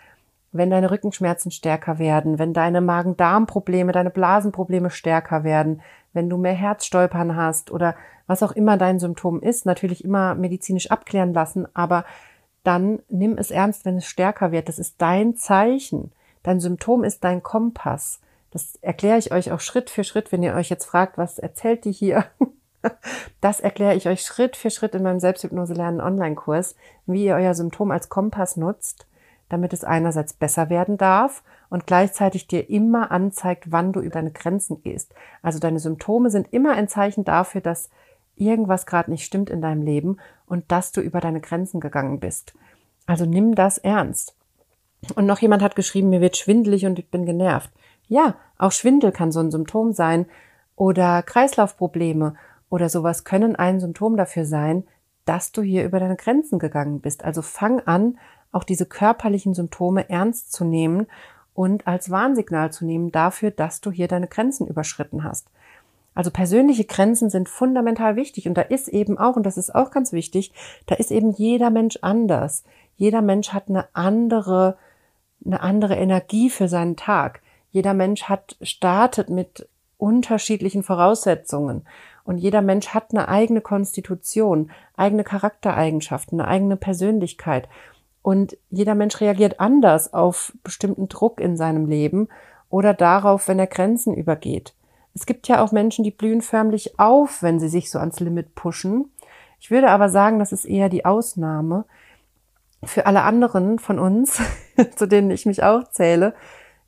wenn 0.52 0.68
deine 0.68 0.90
Rückenschmerzen 0.90 1.50
stärker 1.50 1.98
werden, 1.98 2.38
wenn 2.38 2.52
deine 2.52 2.82
Magen-Darm-Probleme, 2.82 3.92
deine 3.92 4.10
Blasenprobleme 4.10 4.90
stärker 4.90 5.42
werden, 5.42 5.80
wenn 6.12 6.28
du 6.28 6.36
mehr 6.36 6.52
Herzstolpern 6.52 7.34
hast 7.34 7.70
oder 7.70 7.94
was 8.26 8.42
auch 8.42 8.52
immer 8.52 8.76
dein 8.76 8.98
Symptom 8.98 9.40
ist, 9.40 9.64
natürlich 9.64 10.04
immer 10.04 10.34
medizinisch 10.34 10.90
abklären 10.90 11.32
lassen, 11.32 11.66
aber 11.74 12.04
dann 12.62 12.98
nimm 13.08 13.38
es 13.38 13.50
ernst, 13.50 13.86
wenn 13.86 13.96
es 13.96 14.04
stärker 14.04 14.52
wird. 14.52 14.68
Das 14.68 14.78
ist 14.78 14.96
dein 14.98 15.34
Zeichen. 15.34 16.12
Dein 16.42 16.60
Symptom 16.60 17.04
ist 17.04 17.24
dein 17.24 17.42
Kompass. 17.42 18.20
Das 18.50 18.76
erkläre 18.82 19.16
ich 19.16 19.32
euch 19.32 19.50
auch 19.50 19.60
Schritt 19.60 19.88
für 19.88 20.04
Schritt, 20.04 20.30
wenn 20.30 20.42
ihr 20.42 20.54
euch 20.54 20.68
jetzt 20.68 20.84
fragt, 20.84 21.16
was 21.16 21.38
erzählt 21.38 21.86
die 21.86 21.92
hier? 21.92 22.26
Das 23.40 23.60
erkläre 23.60 23.94
ich 23.94 24.06
euch 24.06 24.22
Schritt 24.22 24.56
für 24.56 24.70
Schritt 24.70 24.94
in 24.94 25.02
meinem 25.02 25.20
Selbsthypnose 25.20 25.74
lernen 25.74 26.00
Online-Kurs, 26.00 26.76
wie 27.06 27.24
ihr 27.24 27.34
euer 27.34 27.54
Symptom 27.54 27.90
als 27.90 28.08
Kompass 28.08 28.56
nutzt, 28.56 29.06
damit 29.48 29.72
es 29.72 29.82
einerseits 29.82 30.34
besser 30.34 30.68
werden 30.68 30.98
darf 30.98 31.42
und 31.70 31.86
gleichzeitig 31.86 32.46
dir 32.46 32.68
immer 32.68 33.10
anzeigt, 33.10 33.72
wann 33.72 33.92
du 33.92 34.00
über 34.00 34.14
deine 34.14 34.32
Grenzen 34.32 34.82
gehst. 34.82 35.14
Also 35.42 35.58
deine 35.58 35.78
Symptome 35.78 36.30
sind 36.30 36.52
immer 36.52 36.72
ein 36.72 36.88
Zeichen 36.88 37.24
dafür, 37.24 37.60
dass 37.60 37.88
irgendwas 38.36 38.86
gerade 38.86 39.10
nicht 39.10 39.24
stimmt 39.24 39.50
in 39.50 39.62
deinem 39.62 39.82
Leben 39.82 40.18
und 40.46 40.70
dass 40.70 40.92
du 40.92 41.00
über 41.00 41.20
deine 41.20 41.40
Grenzen 41.40 41.80
gegangen 41.80 42.20
bist. 42.20 42.54
Also 43.06 43.24
nimm 43.24 43.54
das 43.54 43.78
ernst. 43.78 44.34
Und 45.14 45.26
noch 45.26 45.38
jemand 45.40 45.62
hat 45.62 45.76
geschrieben, 45.76 46.10
mir 46.10 46.20
wird 46.20 46.36
schwindelig 46.36 46.84
und 46.84 46.98
ich 46.98 47.10
bin 47.10 47.24
genervt. 47.24 47.70
Ja, 48.06 48.34
auch 48.58 48.72
Schwindel 48.72 49.12
kann 49.12 49.32
so 49.32 49.40
ein 49.40 49.50
Symptom 49.50 49.92
sein 49.92 50.26
oder 50.76 51.22
Kreislaufprobleme 51.22 52.34
oder 52.70 52.88
sowas 52.88 53.24
können 53.24 53.56
ein 53.56 53.80
Symptom 53.80 54.16
dafür 54.16 54.46
sein, 54.46 54.84
dass 55.26 55.52
du 55.52 55.60
hier 55.60 55.84
über 55.84 56.00
deine 56.00 56.16
Grenzen 56.16 56.58
gegangen 56.58 57.00
bist. 57.00 57.24
Also 57.24 57.42
fang 57.42 57.80
an, 57.80 58.18
auch 58.52 58.64
diese 58.64 58.86
körperlichen 58.86 59.54
Symptome 59.54 60.08
ernst 60.08 60.52
zu 60.52 60.64
nehmen 60.64 61.06
und 61.52 61.86
als 61.86 62.10
Warnsignal 62.10 62.72
zu 62.72 62.86
nehmen 62.86 63.12
dafür, 63.12 63.50
dass 63.50 63.80
du 63.80 63.90
hier 63.90 64.08
deine 64.08 64.28
Grenzen 64.28 64.66
überschritten 64.66 65.24
hast. 65.24 65.48
Also 66.14 66.30
persönliche 66.30 66.84
Grenzen 66.84 67.30
sind 67.30 67.48
fundamental 67.48 68.16
wichtig 68.16 68.48
und 68.48 68.54
da 68.54 68.62
ist 68.62 68.88
eben 68.88 69.18
auch, 69.18 69.36
und 69.36 69.44
das 69.44 69.56
ist 69.56 69.74
auch 69.74 69.90
ganz 69.90 70.12
wichtig, 70.12 70.52
da 70.86 70.94
ist 70.96 71.10
eben 71.10 71.32
jeder 71.32 71.70
Mensch 71.70 71.98
anders. 72.02 72.64
Jeder 72.96 73.22
Mensch 73.22 73.52
hat 73.52 73.68
eine 73.68 73.86
andere, 73.92 74.76
eine 75.44 75.60
andere 75.60 75.96
Energie 75.96 76.50
für 76.50 76.68
seinen 76.68 76.96
Tag. 76.96 77.40
Jeder 77.70 77.94
Mensch 77.94 78.24
hat, 78.24 78.56
startet 78.62 79.30
mit 79.30 79.68
unterschiedlichen 79.98 80.82
Voraussetzungen. 80.82 81.86
Und 82.30 82.38
jeder 82.38 82.62
Mensch 82.62 82.90
hat 82.90 83.10
eine 83.10 83.26
eigene 83.26 83.60
Konstitution, 83.60 84.70
eigene 84.96 85.24
Charaktereigenschaften, 85.24 86.40
eine 86.40 86.48
eigene 86.48 86.76
Persönlichkeit. 86.76 87.68
Und 88.22 88.56
jeder 88.68 88.94
Mensch 88.94 89.20
reagiert 89.20 89.58
anders 89.58 90.14
auf 90.14 90.52
bestimmten 90.62 91.08
Druck 91.08 91.40
in 91.40 91.56
seinem 91.56 91.86
Leben 91.86 92.28
oder 92.68 92.94
darauf, 92.94 93.48
wenn 93.48 93.58
er 93.58 93.66
Grenzen 93.66 94.14
übergeht. 94.14 94.74
Es 95.12 95.26
gibt 95.26 95.48
ja 95.48 95.60
auch 95.60 95.72
Menschen, 95.72 96.04
die 96.04 96.12
blühen 96.12 96.40
förmlich 96.40 97.00
auf, 97.00 97.42
wenn 97.42 97.58
sie 97.58 97.68
sich 97.68 97.90
so 97.90 97.98
ans 97.98 98.20
Limit 98.20 98.54
pushen. 98.54 99.10
Ich 99.58 99.72
würde 99.72 99.90
aber 99.90 100.08
sagen, 100.08 100.38
das 100.38 100.52
ist 100.52 100.66
eher 100.66 100.88
die 100.88 101.04
Ausnahme. 101.04 101.84
Für 102.84 103.06
alle 103.06 103.22
anderen 103.22 103.80
von 103.80 103.98
uns, 103.98 104.40
zu 104.94 105.08
denen 105.08 105.32
ich 105.32 105.46
mich 105.46 105.64
auch 105.64 105.90
zähle, 105.90 106.34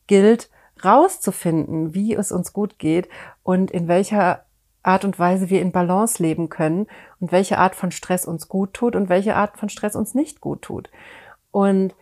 gilt 0.07 0.50
rauszufinden, 0.85 1.94
wie 1.94 2.14
es 2.14 2.31
uns 2.31 2.52
gut 2.52 2.78
geht 2.78 3.09
und 3.42 3.72
in 3.72 3.88
welcher 3.88 4.44
Art 4.83 5.05
und 5.05 5.18
Weise 5.18 5.51
wir 5.51 5.62
in 5.62 5.73
Balance 5.73 6.23
leben 6.23 6.49
können 6.49 6.87
und 7.21 7.33
welche 7.33 7.59
Art 7.59 7.75
von 7.75 7.90
Stress 7.90 8.27
uns 8.27 8.49
gut 8.49 8.75
tut 8.75 8.97
und 8.97 9.09
welche 9.09 9.37
Art 9.37 9.57
von 9.59 9.68
Stress 9.68 9.97
uns 9.97 10.14
nicht 10.14 10.40
gut 10.40 10.62
tut. 10.62 10.90
Und 11.51 11.95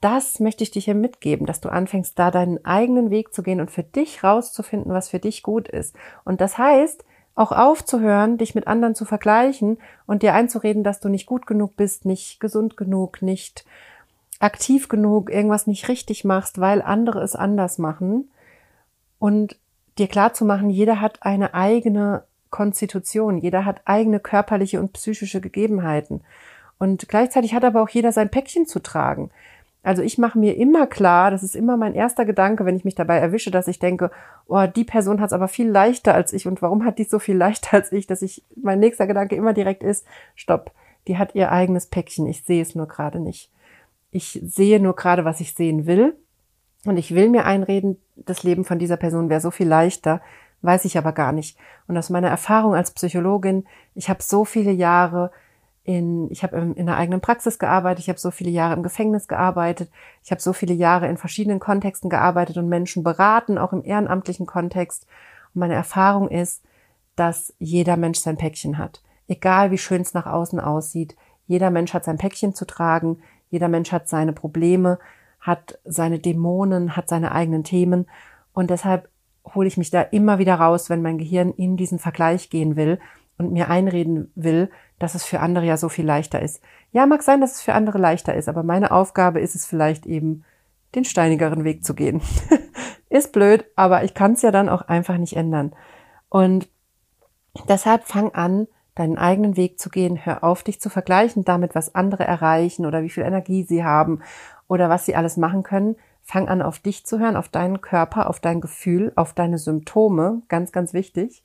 das 0.00 0.38
möchte 0.38 0.62
ich 0.62 0.70
dir 0.70 0.80
hier 0.80 0.94
mitgeben, 0.94 1.46
dass 1.46 1.60
du 1.60 1.68
anfängst, 1.68 2.18
da 2.18 2.30
deinen 2.30 2.64
eigenen 2.64 3.10
Weg 3.10 3.34
zu 3.34 3.42
gehen 3.42 3.60
und 3.60 3.70
für 3.70 3.82
dich 3.82 4.22
rauszufinden, 4.22 4.92
was 4.92 5.08
für 5.08 5.18
dich 5.18 5.42
gut 5.42 5.68
ist. 5.68 5.96
Und 6.24 6.40
das 6.40 6.56
heißt, 6.56 7.04
auch 7.34 7.52
aufzuhören, 7.52 8.38
dich 8.38 8.54
mit 8.54 8.66
anderen 8.66 8.94
zu 8.94 9.04
vergleichen 9.04 9.78
und 10.06 10.22
dir 10.22 10.34
einzureden, 10.34 10.84
dass 10.84 11.00
du 11.00 11.08
nicht 11.08 11.26
gut 11.26 11.46
genug 11.46 11.76
bist, 11.76 12.04
nicht 12.04 12.40
gesund 12.40 12.76
genug, 12.76 13.22
nicht 13.22 13.64
aktiv 14.40 14.88
genug, 14.88 15.30
irgendwas 15.30 15.66
nicht 15.66 15.88
richtig 15.88 16.24
machst, 16.24 16.60
weil 16.60 16.82
andere 16.82 17.22
es 17.22 17.34
anders 17.34 17.78
machen. 17.78 18.30
Und 19.18 19.56
dir 19.98 20.06
klar 20.06 20.32
zu 20.32 20.44
machen, 20.44 20.70
jeder 20.70 21.00
hat 21.00 21.22
eine 21.22 21.54
eigene 21.54 22.24
Konstitution, 22.50 23.38
jeder 23.38 23.64
hat 23.64 23.82
eigene 23.84 24.20
körperliche 24.20 24.80
und 24.80 24.92
psychische 24.92 25.40
Gegebenheiten. 25.40 26.22
Und 26.78 27.08
gleichzeitig 27.08 27.54
hat 27.54 27.64
aber 27.64 27.82
auch 27.82 27.88
jeder 27.88 28.12
sein 28.12 28.30
Päckchen 28.30 28.66
zu 28.66 28.80
tragen. 28.80 29.30
Also 29.82 30.02
ich 30.02 30.18
mache 30.18 30.38
mir 30.38 30.56
immer 30.56 30.86
klar, 30.86 31.30
das 31.30 31.42
ist 31.42 31.56
immer 31.56 31.76
mein 31.76 31.94
erster 31.94 32.24
Gedanke, 32.24 32.64
wenn 32.64 32.76
ich 32.76 32.84
mich 32.84 32.94
dabei 32.94 33.18
erwische, 33.18 33.50
dass 33.50 33.68
ich 33.68 33.78
denke, 33.78 34.10
oh, 34.46 34.66
die 34.66 34.84
Person 34.84 35.20
hat 35.20 35.28
es 35.28 35.32
aber 35.32 35.48
viel 35.48 35.68
leichter 35.68 36.14
als 36.14 36.32
ich 36.32 36.46
und 36.46 36.60
warum 36.62 36.84
hat 36.84 36.98
die 36.98 37.04
so 37.04 37.18
viel 37.18 37.36
leichter 37.36 37.74
als 37.74 37.92
ich, 37.92 38.06
dass 38.06 38.22
ich 38.22 38.42
mein 38.60 38.80
nächster 38.80 39.06
Gedanke 39.06 39.36
immer 39.36 39.54
direkt 39.54 39.82
ist, 39.82 40.04
stopp, 40.34 40.72
die 41.06 41.16
hat 41.16 41.34
ihr 41.34 41.52
eigenes 41.52 41.86
Päckchen, 41.86 42.26
ich 42.26 42.42
sehe 42.42 42.60
es 42.60 42.74
nur 42.74 42.86
gerade 42.86 43.20
nicht. 43.20 43.50
Ich 44.10 44.40
sehe 44.44 44.80
nur 44.80 44.96
gerade, 44.96 45.24
was 45.24 45.40
ich 45.40 45.54
sehen 45.54 45.86
will 45.86 46.14
und 46.84 46.96
ich 46.96 47.14
will 47.14 47.28
mir 47.28 47.44
einreden, 47.44 47.98
das 48.16 48.42
Leben 48.42 48.64
von 48.64 48.78
dieser 48.78 48.96
Person 48.96 49.30
wäre 49.30 49.40
so 49.40 49.50
viel 49.50 49.68
leichter, 49.68 50.20
weiß 50.62 50.84
ich 50.84 50.98
aber 50.98 51.12
gar 51.12 51.32
nicht. 51.32 51.58
Und 51.86 51.96
aus 51.96 52.10
meiner 52.10 52.28
Erfahrung 52.28 52.74
als 52.74 52.90
Psychologin, 52.90 53.66
ich 53.94 54.08
habe 54.08 54.22
so 54.22 54.44
viele 54.44 54.72
Jahre 54.72 55.30
in, 55.84 56.30
ich 56.30 56.42
habe 56.42 56.58
in 56.58 56.78
einer 56.78 56.96
eigenen 56.96 57.20
Praxis 57.20 57.58
gearbeitet, 57.58 58.00
ich 58.00 58.08
habe 58.10 58.18
so 58.18 58.30
viele 58.30 58.50
Jahre 58.50 58.74
im 58.74 58.82
Gefängnis 58.82 59.26
gearbeitet, 59.26 59.90
ich 60.22 60.30
habe 60.30 60.40
so 60.40 60.52
viele 60.52 60.74
Jahre 60.74 61.08
in 61.08 61.16
verschiedenen 61.16 61.60
Kontexten 61.60 62.10
gearbeitet 62.10 62.58
und 62.58 62.68
Menschen 62.68 63.02
beraten, 63.02 63.56
auch 63.56 63.72
im 63.72 63.82
ehrenamtlichen 63.84 64.44
Kontext. 64.44 65.06
Und 65.54 65.60
meine 65.60 65.74
Erfahrung 65.74 66.28
ist, 66.28 66.62
dass 67.16 67.54
jeder 67.58 67.96
Mensch 67.96 68.18
sein 68.18 68.36
Päckchen 68.36 68.76
hat. 68.76 69.02
Egal 69.28 69.70
wie 69.70 69.78
schön 69.78 70.02
es 70.02 70.14
nach 70.14 70.26
außen 70.26 70.60
aussieht, 70.60 71.16
jeder 71.46 71.70
Mensch 71.70 71.94
hat 71.94 72.04
sein 72.04 72.18
Päckchen 72.18 72.54
zu 72.54 72.66
tragen, 72.66 73.20
jeder 73.50 73.68
Mensch 73.68 73.90
hat 73.90 74.08
seine 74.08 74.34
Probleme, 74.34 74.98
hat 75.40 75.78
seine 75.84 76.18
Dämonen, 76.18 76.96
hat 76.96 77.08
seine 77.08 77.32
eigenen 77.32 77.64
Themen. 77.64 78.06
Und 78.52 78.68
deshalb 78.68 79.08
hole 79.54 79.68
ich 79.68 79.76
mich 79.76 79.90
da 79.90 80.02
immer 80.02 80.38
wieder 80.38 80.54
raus, 80.56 80.90
wenn 80.90 81.02
mein 81.02 81.18
Gehirn 81.18 81.52
in 81.52 81.76
diesen 81.76 81.98
Vergleich 81.98 82.50
gehen 82.50 82.76
will 82.76 82.98
und 83.36 83.52
mir 83.52 83.68
einreden 83.68 84.30
will, 84.34 84.70
dass 84.98 85.14
es 85.14 85.24
für 85.24 85.40
andere 85.40 85.64
ja 85.64 85.76
so 85.76 85.88
viel 85.88 86.06
leichter 86.06 86.42
ist. 86.42 86.60
Ja, 86.92 87.06
mag 87.06 87.22
sein, 87.22 87.40
dass 87.40 87.52
es 87.52 87.60
für 87.60 87.74
andere 87.74 87.98
leichter 87.98 88.34
ist, 88.34 88.48
aber 88.48 88.62
meine 88.62 88.90
Aufgabe 88.90 89.40
ist 89.40 89.54
es 89.54 89.66
vielleicht 89.66 90.06
eben, 90.06 90.44
den 90.94 91.04
steinigeren 91.04 91.64
Weg 91.64 91.84
zu 91.84 91.94
gehen. 91.94 92.22
ist 93.10 93.32
blöd, 93.32 93.66
aber 93.76 94.04
ich 94.04 94.14
kann 94.14 94.32
es 94.32 94.42
ja 94.42 94.50
dann 94.50 94.70
auch 94.70 94.82
einfach 94.82 95.18
nicht 95.18 95.36
ändern. 95.36 95.74
Und 96.30 96.68
Deshalb 97.66 98.04
fang 98.04 98.32
an, 98.34 98.68
deinen 98.94 99.18
eigenen 99.18 99.56
Weg 99.56 99.78
zu 99.78 99.90
gehen. 99.90 100.24
Hör 100.24 100.44
auf, 100.44 100.62
dich 100.62 100.80
zu 100.80 100.90
vergleichen 100.90 101.44
damit, 101.44 101.74
was 101.74 101.94
andere 101.94 102.24
erreichen 102.24 102.86
oder 102.86 103.02
wie 103.02 103.10
viel 103.10 103.22
Energie 103.22 103.64
sie 103.64 103.84
haben 103.84 104.22
oder 104.66 104.88
was 104.88 105.06
sie 105.06 105.16
alles 105.16 105.36
machen 105.36 105.62
können. 105.62 105.96
Fang 106.30 106.46
an, 106.46 106.60
auf 106.60 106.78
dich 106.78 107.06
zu 107.06 107.18
hören, 107.18 107.36
auf 107.36 107.48
deinen 107.48 107.80
Körper, 107.80 108.28
auf 108.28 108.38
dein 108.38 108.60
Gefühl, 108.60 109.14
auf 109.16 109.32
deine 109.32 109.56
Symptome. 109.56 110.42
Ganz, 110.48 110.72
ganz 110.72 110.92
wichtig. 110.92 111.42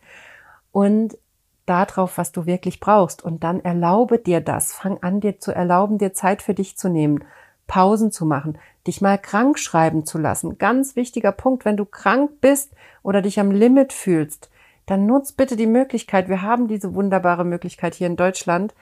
Und 0.74 1.18
darauf, 1.66 2.18
was 2.18 2.34
du 2.34 2.46
wirklich 2.46 2.82
brauchst. 2.82 3.24
Und 3.24 3.46
dann 3.46 3.64
erlaube 3.64 4.20
dir 4.20 4.42
das. 4.42 4.74
Fang 4.74 5.02
an, 5.02 5.22
dir 5.22 5.40
zu 5.40 5.56
erlauben, 5.56 6.00
dir 6.00 6.12
Zeit 6.12 6.42
für 6.42 6.54
dich 6.54 6.76
zu 6.76 6.90
nehmen, 6.90 7.24
Pausen 7.66 8.12
zu 8.12 8.26
machen, 8.26 8.58
dich 8.86 9.00
mal 9.00 9.18
krank 9.18 9.58
schreiben 9.58 10.06
zu 10.06 10.18
lassen. 10.18 10.58
Ganz 10.58 10.98
wichtiger 10.98 11.32
Punkt, 11.32 11.64
wenn 11.64 11.78
du 11.78 11.86
krank 11.86 12.42
bist 12.42 12.74
oder 13.04 13.22
dich 13.22 13.40
am 13.40 13.52
Limit 13.52 13.94
fühlst, 13.94 14.50
dann 14.86 15.06
nutz 15.06 15.32
bitte 15.32 15.56
die 15.56 15.66
Möglichkeit, 15.66 16.28
wir 16.28 16.42
haben 16.42 16.68
diese 16.68 16.94
wunderbare 16.94 17.46
Möglichkeit 17.46 17.96
hier 17.96 18.08
in 18.08 18.18
Deutschland, 18.18 18.76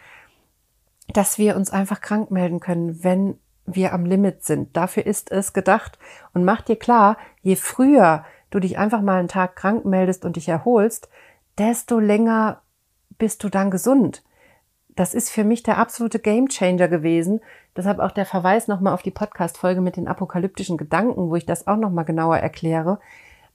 dass 1.13 1.37
wir 1.37 1.55
uns 1.55 1.69
einfach 1.69 2.01
krank 2.01 2.31
melden 2.31 2.59
können, 2.59 3.03
wenn 3.03 3.37
wir 3.75 3.93
am 3.93 4.05
Limit 4.05 4.43
sind. 4.43 4.75
Dafür 4.75 5.05
ist 5.05 5.31
es 5.31 5.53
gedacht. 5.53 5.97
Und 6.33 6.43
mach 6.43 6.61
dir 6.61 6.75
klar, 6.75 7.17
je 7.41 7.55
früher 7.55 8.25
du 8.49 8.59
dich 8.59 8.77
einfach 8.77 9.01
mal 9.01 9.19
einen 9.19 9.27
Tag 9.27 9.55
krank 9.55 9.85
meldest 9.85 10.25
und 10.25 10.35
dich 10.35 10.49
erholst, 10.49 11.09
desto 11.57 11.99
länger 11.99 12.61
bist 13.17 13.43
du 13.43 13.49
dann 13.49 13.71
gesund. 13.71 14.23
Das 14.95 15.13
ist 15.13 15.29
für 15.29 15.43
mich 15.43 15.63
der 15.63 15.77
absolute 15.77 16.19
Gamechanger 16.19 16.87
gewesen. 16.87 17.39
Deshalb 17.75 17.99
auch 17.99 18.11
der 18.11 18.25
Verweis 18.25 18.67
nochmal 18.67 18.93
auf 18.93 19.03
die 19.03 19.11
Podcast-Folge 19.11 19.79
mit 19.79 19.95
den 19.95 20.07
apokalyptischen 20.07 20.77
Gedanken, 20.77 21.29
wo 21.29 21.35
ich 21.35 21.45
das 21.45 21.67
auch 21.67 21.77
nochmal 21.77 22.05
genauer 22.05 22.37
erkläre. 22.37 22.99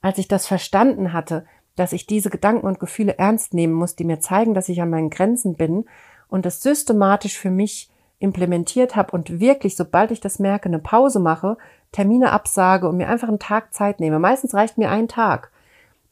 Als 0.01 0.17
ich 0.17 0.27
das 0.27 0.47
verstanden 0.47 1.13
hatte, 1.13 1.45
dass 1.75 1.93
ich 1.93 2.07
diese 2.07 2.31
Gedanken 2.31 2.65
und 2.65 2.79
Gefühle 2.79 3.17
ernst 3.19 3.53
nehmen 3.53 3.73
muss, 3.73 3.95
die 3.95 4.03
mir 4.03 4.19
zeigen, 4.19 4.55
dass 4.55 4.69
ich 4.69 4.81
an 4.81 4.89
meinen 4.89 5.11
Grenzen 5.11 5.55
bin 5.55 5.85
und 6.27 6.45
das 6.45 6.61
systematisch 6.61 7.37
für 7.37 7.51
mich 7.51 7.91
implementiert 8.19 8.95
habe 8.95 9.11
und 9.11 9.39
wirklich, 9.39 9.75
sobald 9.75 10.11
ich 10.11 10.19
das 10.19 10.39
merke, 10.39 10.69
eine 10.69 10.79
Pause 10.79 11.19
mache, 11.19 11.57
Termine 11.91 12.31
absage 12.31 12.87
und 12.89 12.97
mir 12.97 13.07
einfach 13.07 13.27
einen 13.27 13.39
Tag 13.39 13.73
Zeit 13.73 13.99
nehme. 13.99 14.19
Meistens 14.19 14.53
reicht 14.53 14.77
mir 14.77 14.89
ein 14.89 15.07
Tag, 15.07 15.51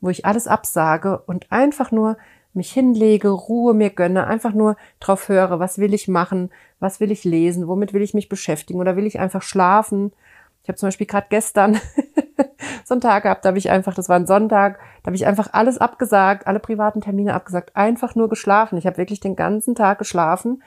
wo 0.01 0.09
ich 0.09 0.25
alles 0.25 0.47
absage 0.47 1.19
und 1.25 1.51
einfach 1.51 1.91
nur 1.91 2.17
mich 2.53 2.71
hinlege, 2.71 3.29
Ruhe 3.29 3.73
mir 3.73 3.89
gönne, 3.89 4.27
einfach 4.27 4.53
nur 4.53 4.77
drauf 4.99 5.27
höre, 5.27 5.59
was 5.59 5.77
will 5.77 5.93
ich 5.93 6.07
machen, 6.07 6.51
was 6.79 6.99
will 6.99 7.11
ich 7.11 7.23
lesen, 7.23 7.67
womit 7.67 7.93
will 7.93 8.01
ich 8.01 8.13
mich 8.13 8.29
beschäftigen 8.29 8.79
oder 8.79 8.95
will 8.95 9.05
ich 9.05 9.19
einfach 9.19 9.41
schlafen. 9.41 10.13
Ich 10.63 10.69
habe 10.69 10.77
zum 10.77 10.87
Beispiel 10.87 11.07
gerade 11.07 11.27
gestern 11.29 11.79
so 12.85 12.93
einen 12.93 13.01
Tag 13.01 13.23
gehabt, 13.23 13.43
da 13.43 13.49
habe 13.49 13.57
ich 13.57 13.69
einfach, 13.69 13.93
das 13.93 14.09
war 14.09 14.15
ein 14.15 14.27
Sonntag, 14.27 14.79
da 15.03 15.07
habe 15.07 15.15
ich 15.15 15.27
einfach 15.27 15.49
alles 15.51 15.77
abgesagt, 15.79 16.47
alle 16.47 16.59
privaten 16.59 17.01
Termine 17.01 17.33
abgesagt, 17.33 17.75
einfach 17.75 18.15
nur 18.15 18.29
geschlafen. 18.29 18.77
Ich 18.77 18.87
habe 18.87 18.97
wirklich 18.97 19.19
den 19.19 19.35
ganzen 19.35 19.75
Tag 19.75 19.99
geschlafen, 19.99 20.63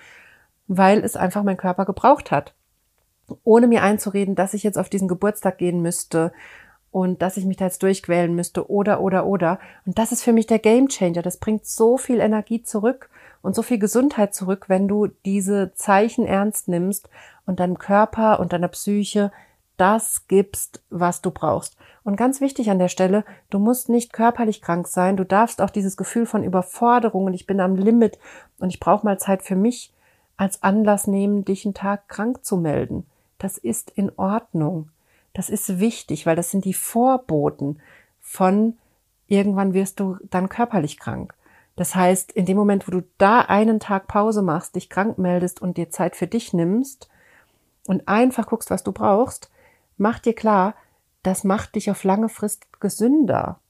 weil 0.69 1.03
es 1.03 1.17
einfach 1.17 1.43
mein 1.43 1.57
Körper 1.57 1.85
gebraucht 1.85 2.31
hat. 2.31 2.55
Ohne 3.43 3.67
mir 3.67 3.83
einzureden, 3.83 4.35
dass 4.35 4.55
ich 4.55 4.63
jetzt 4.63 4.79
auf 4.79 4.89
diesen 4.89 5.09
Geburtstag 5.09 5.59
gehen 5.59 5.83
müsste 5.83 6.33
und 6.91 7.21
dass 7.21 7.37
ich 7.37 7.45
mich 7.45 7.57
da 7.57 7.67
jetzt 7.67 7.83
durchquälen 7.83 8.35
müsste 8.35 8.71
oder 8.71 9.01
oder 9.01 9.27
oder. 9.27 9.59
Und 9.85 9.99
das 9.99 10.13
ist 10.13 10.23
für 10.23 10.33
mich 10.33 10.47
der 10.47 10.59
Game 10.59 10.89
Changer. 10.89 11.23
Das 11.23 11.39
bringt 11.39 11.67
so 11.67 11.99
viel 11.99 12.21
Energie 12.21 12.63
zurück 12.63 13.11
und 13.43 13.55
so 13.55 13.63
viel 13.63 13.79
Gesundheit 13.79 14.35
zurück, 14.35 14.67
wenn 14.69 14.89
du 14.89 15.09
diese 15.25 15.73
Zeichen 15.75 16.27
ernst 16.27 16.69
nimmst 16.69 17.09
und 17.47 17.61
deinem 17.61 17.79
Körper 17.79 18.41
und 18.41 18.53
deiner 18.53 18.69
Psyche 18.69 19.33
das 19.77 20.27
gibst, 20.27 20.83
was 20.91 21.23
du 21.23 21.31
brauchst. 21.31 21.77
Und 22.03 22.17
ganz 22.17 22.41
wichtig 22.41 22.71
an 22.71 22.79
der 22.79 22.89
Stelle, 22.89 23.25
du 23.49 23.59
musst 23.59 23.89
nicht 23.89 24.13
körperlich 24.13 24.61
krank 24.61 24.89
sein, 24.89 25.17
du 25.17 25.25
darfst 25.25 25.63
auch 25.63 25.71
dieses 25.71 25.97
Gefühl 25.97 26.27
von 26.27 26.43
Überforderung 26.43 27.27
und 27.27 27.35
ich 27.35 27.47
bin 27.47 27.61
am 27.61 27.77
Limit 27.77 28.19
und 28.59 28.71
ich 28.71 28.81
brauche 28.81 29.07
mal 29.07 29.19
Zeit 29.19 29.43
für 29.43 29.57
mich 29.57 29.93
als 30.39 30.63
Anlass 30.63 31.07
nehmen, 31.07 31.45
dich 31.45 31.67
einen 31.67 31.75
Tag 31.75 32.09
krank 32.09 32.45
zu 32.45 32.57
melden. 32.57 33.05
Das 33.37 33.59
ist 33.59 33.91
in 33.91 34.11
Ordnung. 34.17 34.89
Das 35.35 35.51
ist 35.51 35.79
wichtig, 35.79 36.25
weil 36.25 36.37
das 36.37 36.51
sind 36.51 36.65
die 36.65 36.75
Vorboten 36.75 37.79
von 38.21 38.79
irgendwann 39.27 39.75
wirst 39.75 40.01
du 40.01 40.17
dann 40.31 40.49
körperlich 40.49 40.99
krank. 40.99 41.35
Das 41.77 41.95
heißt, 41.95 42.33
in 42.33 42.47
dem 42.47 42.57
Moment, 42.57 42.89
wo 42.89 42.93
du 42.93 43.05
da 43.19 43.41
einen 43.41 43.79
Tag 43.79 44.09
Pause 44.09 44.43
machst, 44.43 44.75
dich 44.75 44.91
krank 44.91 45.19
meldest 45.19 45.63
und 45.63 45.77
dir 45.77 45.91
Zeit 45.91 46.17
für 46.17 46.27
dich 46.27 46.53
nimmst 46.53 47.09
und 47.87 48.09
einfach 48.09 48.47
guckst, 48.47 48.71
was 48.71 48.83
du 48.83 48.91
brauchst, 48.91 49.51
mach 49.97 50.19
dir 50.19 50.35
klar, 50.35 50.75
das 51.23 51.45
macht 51.45 51.75
dich 51.75 51.91
auf 51.91 52.05
lange 52.05 52.29
Frist 52.29 52.81
gesünder. 52.81 53.61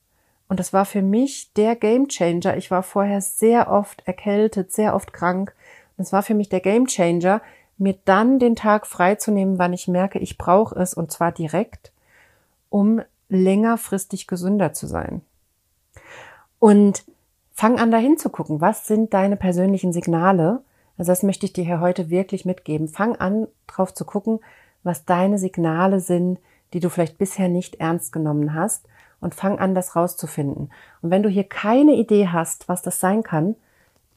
Und 0.48 0.58
das 0.60 0.72
war 0.72 0.86
für 0.86 1.02
mich 1.02 1.52
der 1.52 1.76
Gamechanger. 1.76 2.56
Ich 2.56 2.70
war 2.70 2.82
vorher 2.82 3.20
sehr 3.20 3.70
oft 3.70 4.06
erkältet, 4.06 4.72
sehr 4.72 4.94
oft 4.94 5.12
krank. 5.12 5.54
Das 5.98 6.12
war 6.12 6.22
für 6.22 6.34
mich 6.34 6.48
der 6.48 6.60
Gamechanger, 6.60 7.42
mir 7.76 7.96
dann 8.04 8.38
den 8.38 8.56
Tag 8.56 8.86
freizunehmen, 8.86 9.58
wann 9.58 9.72
ich 9.72 9.88
merke, 9.88 10.18
ich 10.18 10.38
brauche 10.38 10.74
es, 10.76 10.94
und 10.94 11.12
zwar 11.12 11.32
direkt, 11.32 11.92
um 12.70 13.02
längerfristig 13.28 14.26
gesünder 14.26 14.72
zu 14.72 14.86
sein. 14.86 15.20
Und 16.58 17.04
fang 17.52 17.78
an, 17.78 17.90
dahin 17.90 18.18
zu 18.18 18.30
gucken. 18.30 18.60
Was 18.60 18.86
sind 18.86 19.12
deine 19.14 19.36
persönlichen 19.36 19.92
Signale? 19.92 20.62
Also 20.96 21.12
das 21.12 21.22
möchte 21.22 21.46
ich 21.46 21.52
dir 21.52 21.64
hier 21.64 21.80
heute 21.80 22.10
wirklich 22.10 22.44
mitgeben. 22.44 22.88
Fang 22.88 23.16
an, 23.16 23.46
drauf 23.66 23.94
zu 23.94 24.04
gucken, 24.04 24.40
was 24.82 25.04
deine 25.04 25.38
Signale 25.38 26.00
sind, 26.00 26.38
die 26.72 26.80
du 26.80 26.90
vielleicht 26.90 27.18
bisher 27.18 27.48
nicht 27.48 27.76
ernst 27.76 28.12
genommen 28.12 28.54
hast 28.54 28.86
und 29.20 29.34
fang 29.34 29.58
an, 29.58 29.74
das 29.74 29.96
rauszufinden. 29.96 30.70
Und 31.02 31.10
wenn 31.10 31.22
du 31.22 31.28
hier 31.28 31.44
keine 31.44 31.94
Idee 31.94 32.28
hast, 32.28 32.68
was 32.68 32.82
das 32.82 33.00
sein 33.00 33.22
kann, 33.22 33.56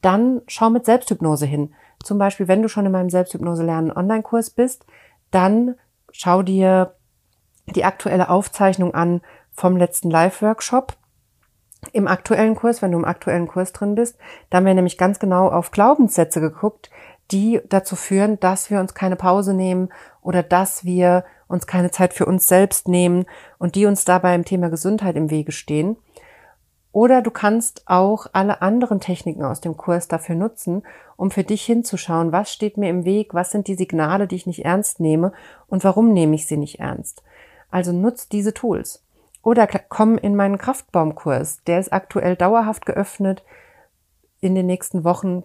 dann 0.02 0.42
schau 0.46 0.70
mit 0.70 0.84
Selbsthypnose 0.84 1.46
hin. 1.46 1.74
Zum 2.04 2.18
Beispiel, 2.18 2.48
wenn 2.48 2.62
du 2.62 2.68
schon 2.68 2.84
in 2.84 2.92
meinem 2.92 3.10
Selbsthypnose 3.10 3.64
lernen 3.64 3.92
Online-Kurs 3.92 4.50
bist, 4.50 4.84
dann 5.30 5.76
schau 6.10 6.42
dir 6.42 6.94
die 7.66 7.84
aktuelle 7.84 8.28
Aufzeichnung 8.28 8.94
an 8.94 9.22
vom 9.52 9.76
letzten 9.76 10.10
Live-Workshop. 10.10 10.96
Im 11.92 12.06
aktuellen 12.06 12.54
Kurs, 12.54 12.82
wenn 12.82 12.92
du 12.92 12.98
im 12.98 13.04
aktuellen 13.04 13.48
Kurs 13.48 13.72
drin 13.72 13.94
bist, 13.94 14.18
da 14.50 14.58
haben 14.58 14.66
wir 14.66 14.74
nämlich 14.74 14.98
ganz 14.98 15.18
genau 15.18 15.48
auf 15.48 15.72
Glaubenssätze 15.72 16.40
geguckt, 16.40 16.90
die 17.32 17.60
dazu 17.68 17.96
führen, 17.96 18.38
dass 18.40 18.70
wir 18.70 18.78
uns 18.78 18.94
keine 18.94 19.16
Pause 19.16 19.54
nehmen 19.54 19.88
oder 20.20 20.42
dass 20.42 20.84
wir 20.84 21.24
uns 21.48 21.66
keine 21.66 21.90
Zeit 21.90 22.14
für 22.14 22.26
uns 22.26 22.46
selbst 22.46 22.88
nehmen 22.88 23.24
und 23.58 23.74
die 23.74 23.86
uns 23.86 24.04
dabei 24.04 24.34
im 24.34 24.44
Thema 24.44 24.70
Gesundheit 24.70 25.16
im 25.16 25.30
Wege 25.30 25.52
stehen. 25.52 25.96
Oder 26.92 27.22
du 27.22 27.30
kannst 27.30 27.84
auch 27.86 28.26
alle 28.32 28.60
anderen 28.60 29.00
Techniken 29.00 29.44
aus 29.44 29.60
dem 29.60 29.76
Kurs 29.76 30.08
dafür 30.08 30.34
nutzen, 30.34 30.82
um 31.16 31.30
für 31.30 31.42
dich 31.42 31.64
hinzuschauen, 31.64 32.32
was 32.32 32.52
steht 32.52 32.76
mir 32.76 32.90
im 32.90 33.04
Weg, 33.04 33.32
was 33.32 33.50
sind 33.50 33.66
die 33.66 33.74
Signale, 33.74 34.26
die 34.26 34.36
ich 34.36 34.46
nicht 34.46 34.64
ernst 34.64 35.00
nehme 35.00 35.32
und 35.68 35.84
warum 35.84 36.12
nehme 36.12 36.34
ich 36.34 36.46
sie 36.46 36.58
nicht 36.58 36.80
ernst. 36.80 37.22
Also 37.70 37.92
nutz 37.92 38.28
diese 38.28 38.52
Tools. 38.52 39.02
Oder 39.42 39.66
komm 39.66 40.18
in 40.18 40.36
meinen 40.36 40.58
Kraftbaumkurs. 40.58 41.64
Der 41.66 41.80
ist 41.80 41.92
aktuell 41.92 42.36
dauerhaft 42.36 42.86
geöffnet 42.86 43.42
in 44.40 44.54
den 44.54 44.66
nächsten 44.66 45.04
Wochen 45.04 45.44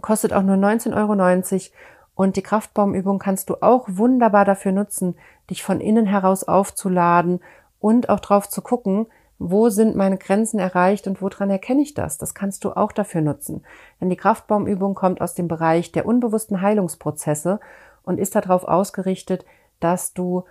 kostet 0.00 0.32
auch 0.32 0.42
nur 0.42 0.56
19,90 0.56 0.94
Euro 0.96 1.74
und 2.14 2.36
die 2.36 2.42
Kraftbaumübung 2.42 3.18
kannst 3.18 3.48
du 3.48 3.56
auch 3.62 3.86
wunderbar 3.88 4.44
dafür 4.44 4.72
nutzen, 4.72 5.16
dich 5.50 5.62
von 5.62 5.80
innen 5.80 6.06
heraus 6.06 6.44
aufzuladen 6.44 7.40
und 7.80 8.08
auch 8.08 8.20
drauf 8.20 8.48
zu 8.48 8.60
gucken, 8.60 9.06
wo 9.38 9.68
sind 9.68 9.94
meine 9.94 10.18
Grenzen 10.18 10.58
erreicht 10.58 11.06
und 11.06 11.22
woran 11.22 11.50
erkenne 11.50 11.82
ich 11.82 11.94
das? 11.94 12.18
Das 12.18 12.34
kannst 12.34 12.64
du 12.64 12.72
auch 12.72 12.92
dafür 12.92 13.20
nutzen. 13.20 13.62
Denn 14.00 14.10
die 14.10 14.16
Kraftbaumübung 14.16 14.94
kommt 14.94 15.20
aus 15.20 15.34
dem 15.34 15.46
Bereich 15.46 15.92
der 15.92 16.06
unbewussten 16.06 16.60
Heilungsprozesse 16.60 17.60
und 18.02 18.18
ist 18.18 18.34
darauf 18.34 18.64
ausgerichtet, 18.64 19.44
dass 19.80 20.12
du 20.12 20.44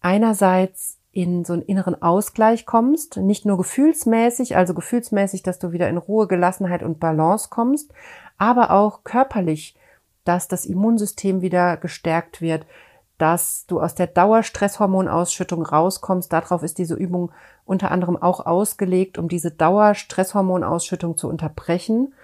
einerseits 0.00 0.98
in 1.12 1.44
so 1.44 1.52
einen 1.52 1.62
inneren 1.62 2.00
Ausgleich 2.00 2.66
kommst, 2.66 3.18
nicht 3.18 3.44
nur 3.44 3.58
gefühlsmäßig, 3.58 4.56
also 4.56 4.74
gefühlsmäßig, 4.74 5.42
dass 5.42 5.58
du 5.58 5.72
wieder 5.72 5.88
in 5.88 5.98
Ruhe, 5.98 6.26
Gelassenheit 6.26 6.82
und 6.82 7.00
Balance 7.00 7.48
kommst, 7.50 7.92
aber 8.38 8.70
auch 8.70 9.04
körperlich, 9.04 9.76
dass 10.24 10.48
das 10.48 10.64
Immunsystem 10.64 11.42
wieder 11.42 11.76
gestärkt 11.76 12.40
wird, 12.40 12.66
dass 13.22 13.66
du 13.66 13.80
aus 13.80 13.94
der 13.94 14.08
Dauerstresshormonausschüttung 14.08 15.64
rauskommst. 15.64 16.32
Darauf 16.32 16.64
ist 16.64 16.78
diese 16.78 16.96
Übung 16.96 17.30
unter 17.64 17.92
anderem 17.92 18.20
auch 18.20 18.44
ausgelegt, 18.44 19.16
um 19.16 19.28
diese 19.28 19.52
Dauerstresshormonausschüttung 19.52 21.16
zu 21.16 21.28
unterbrechen 21.28 22.14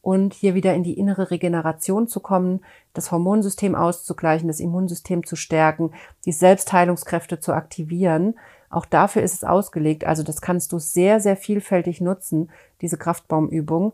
und 0.00 0.32
hier 0.32 0.54
wieder 0.54 0.72
in 0.72 0.84
die 0.84 0.98
innere 0.98 1.30
Regeneration 1.30 2.08
zu 2.08 2.20
kommen, 2.20 2.62
das 2.94 3.12
Hormonsystem 3.12 3.74
auszugleichen, 3.74 4.48
das 4.48 4.58
Immunsystem 4.58 5.26
zu 5.26 5.36
stärken, 5.36 5.90
die 6.24 6.32
Selbstheilungskräfte 6.32 7.40
zu 7.40 7.52
aktivieren. 7.52 8.34
Auch 8.70 8.86
dafür 8.86 9.20
ist 9.20 9.34
es 9.34 9.44
ausgelegt. 9.44 10.06
Also 10.06 10.22
das 10.22 10.40
kannst 10.40 10.72
du 10.72 10.78
sehr, 10.78 11.20
sehr 11.20 11.36
vielfältig 11.36 12.00
nutzen, 12.00 12.50
diese 12.80 12.96
Kraftbaumübung. 12.96 13.92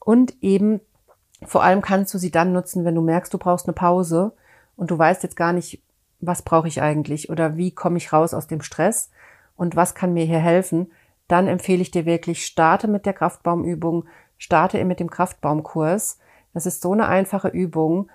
Und 0.00 0.34
eben 0.42 0.82
vor 1.46 1.62
allem 1.62 1.80
kannst 1.80 2.12
du 2.12 2.18
sie 2.18 2.30
dann 2.30 2.52
nutzen, 2.52 2.84
wenn 2.84 2.94
du 2.94 3.00
merkst, 3.00 3.32
du 3.32 3.38
brauchst 3.38 3.66
eine 3.66 3.72
Pause 3.72 4.32
und 4.76 4.90
du 4.90 4.98
weißt 4.98 5.22
jetzt 5.22 5.36
gar 5.36 5.54
nicht, 5.54 5.80
was 6.20 6.42
brauche 6.42 6.68
ich 6.68 6.82
eigentlich 6.82 7.30
oder 7.30 7.56
wie 7.56 7.72
komme 7.72 7.98
ich 7.98 8.12
raus 8.12 8.34
aus 8.34 8.46
dem 8.46 8.62
Stress 8.62 9.10
und 9.56 9.76
was 9.76 9.94
kann 9.94 10.12
mir 10.12 10.24
hier 10.24 10.38
helfen. 10.38 10.92
dann 11.26 11.48
empfehle 11.48 11.80
ich 11.80 11.90
dir 11.90 12.04
wirklich, 12.04 12.44
starte 12.44 12.86
mit 12.86 13.06
der 13.06 13.14
Kraftbaumübung, 13.14 14.04
starte 14.36 14.84
mit 14.84 15.00
dem 15.00 15.08
Kraftbaumkurs. 15.08 16.18
Das 16.52 16.66
ist 16.66 16.82
so 16.82 16.92
eine 16.92 17.08
einfache 17.08 17.48
Übung 17.48 18.10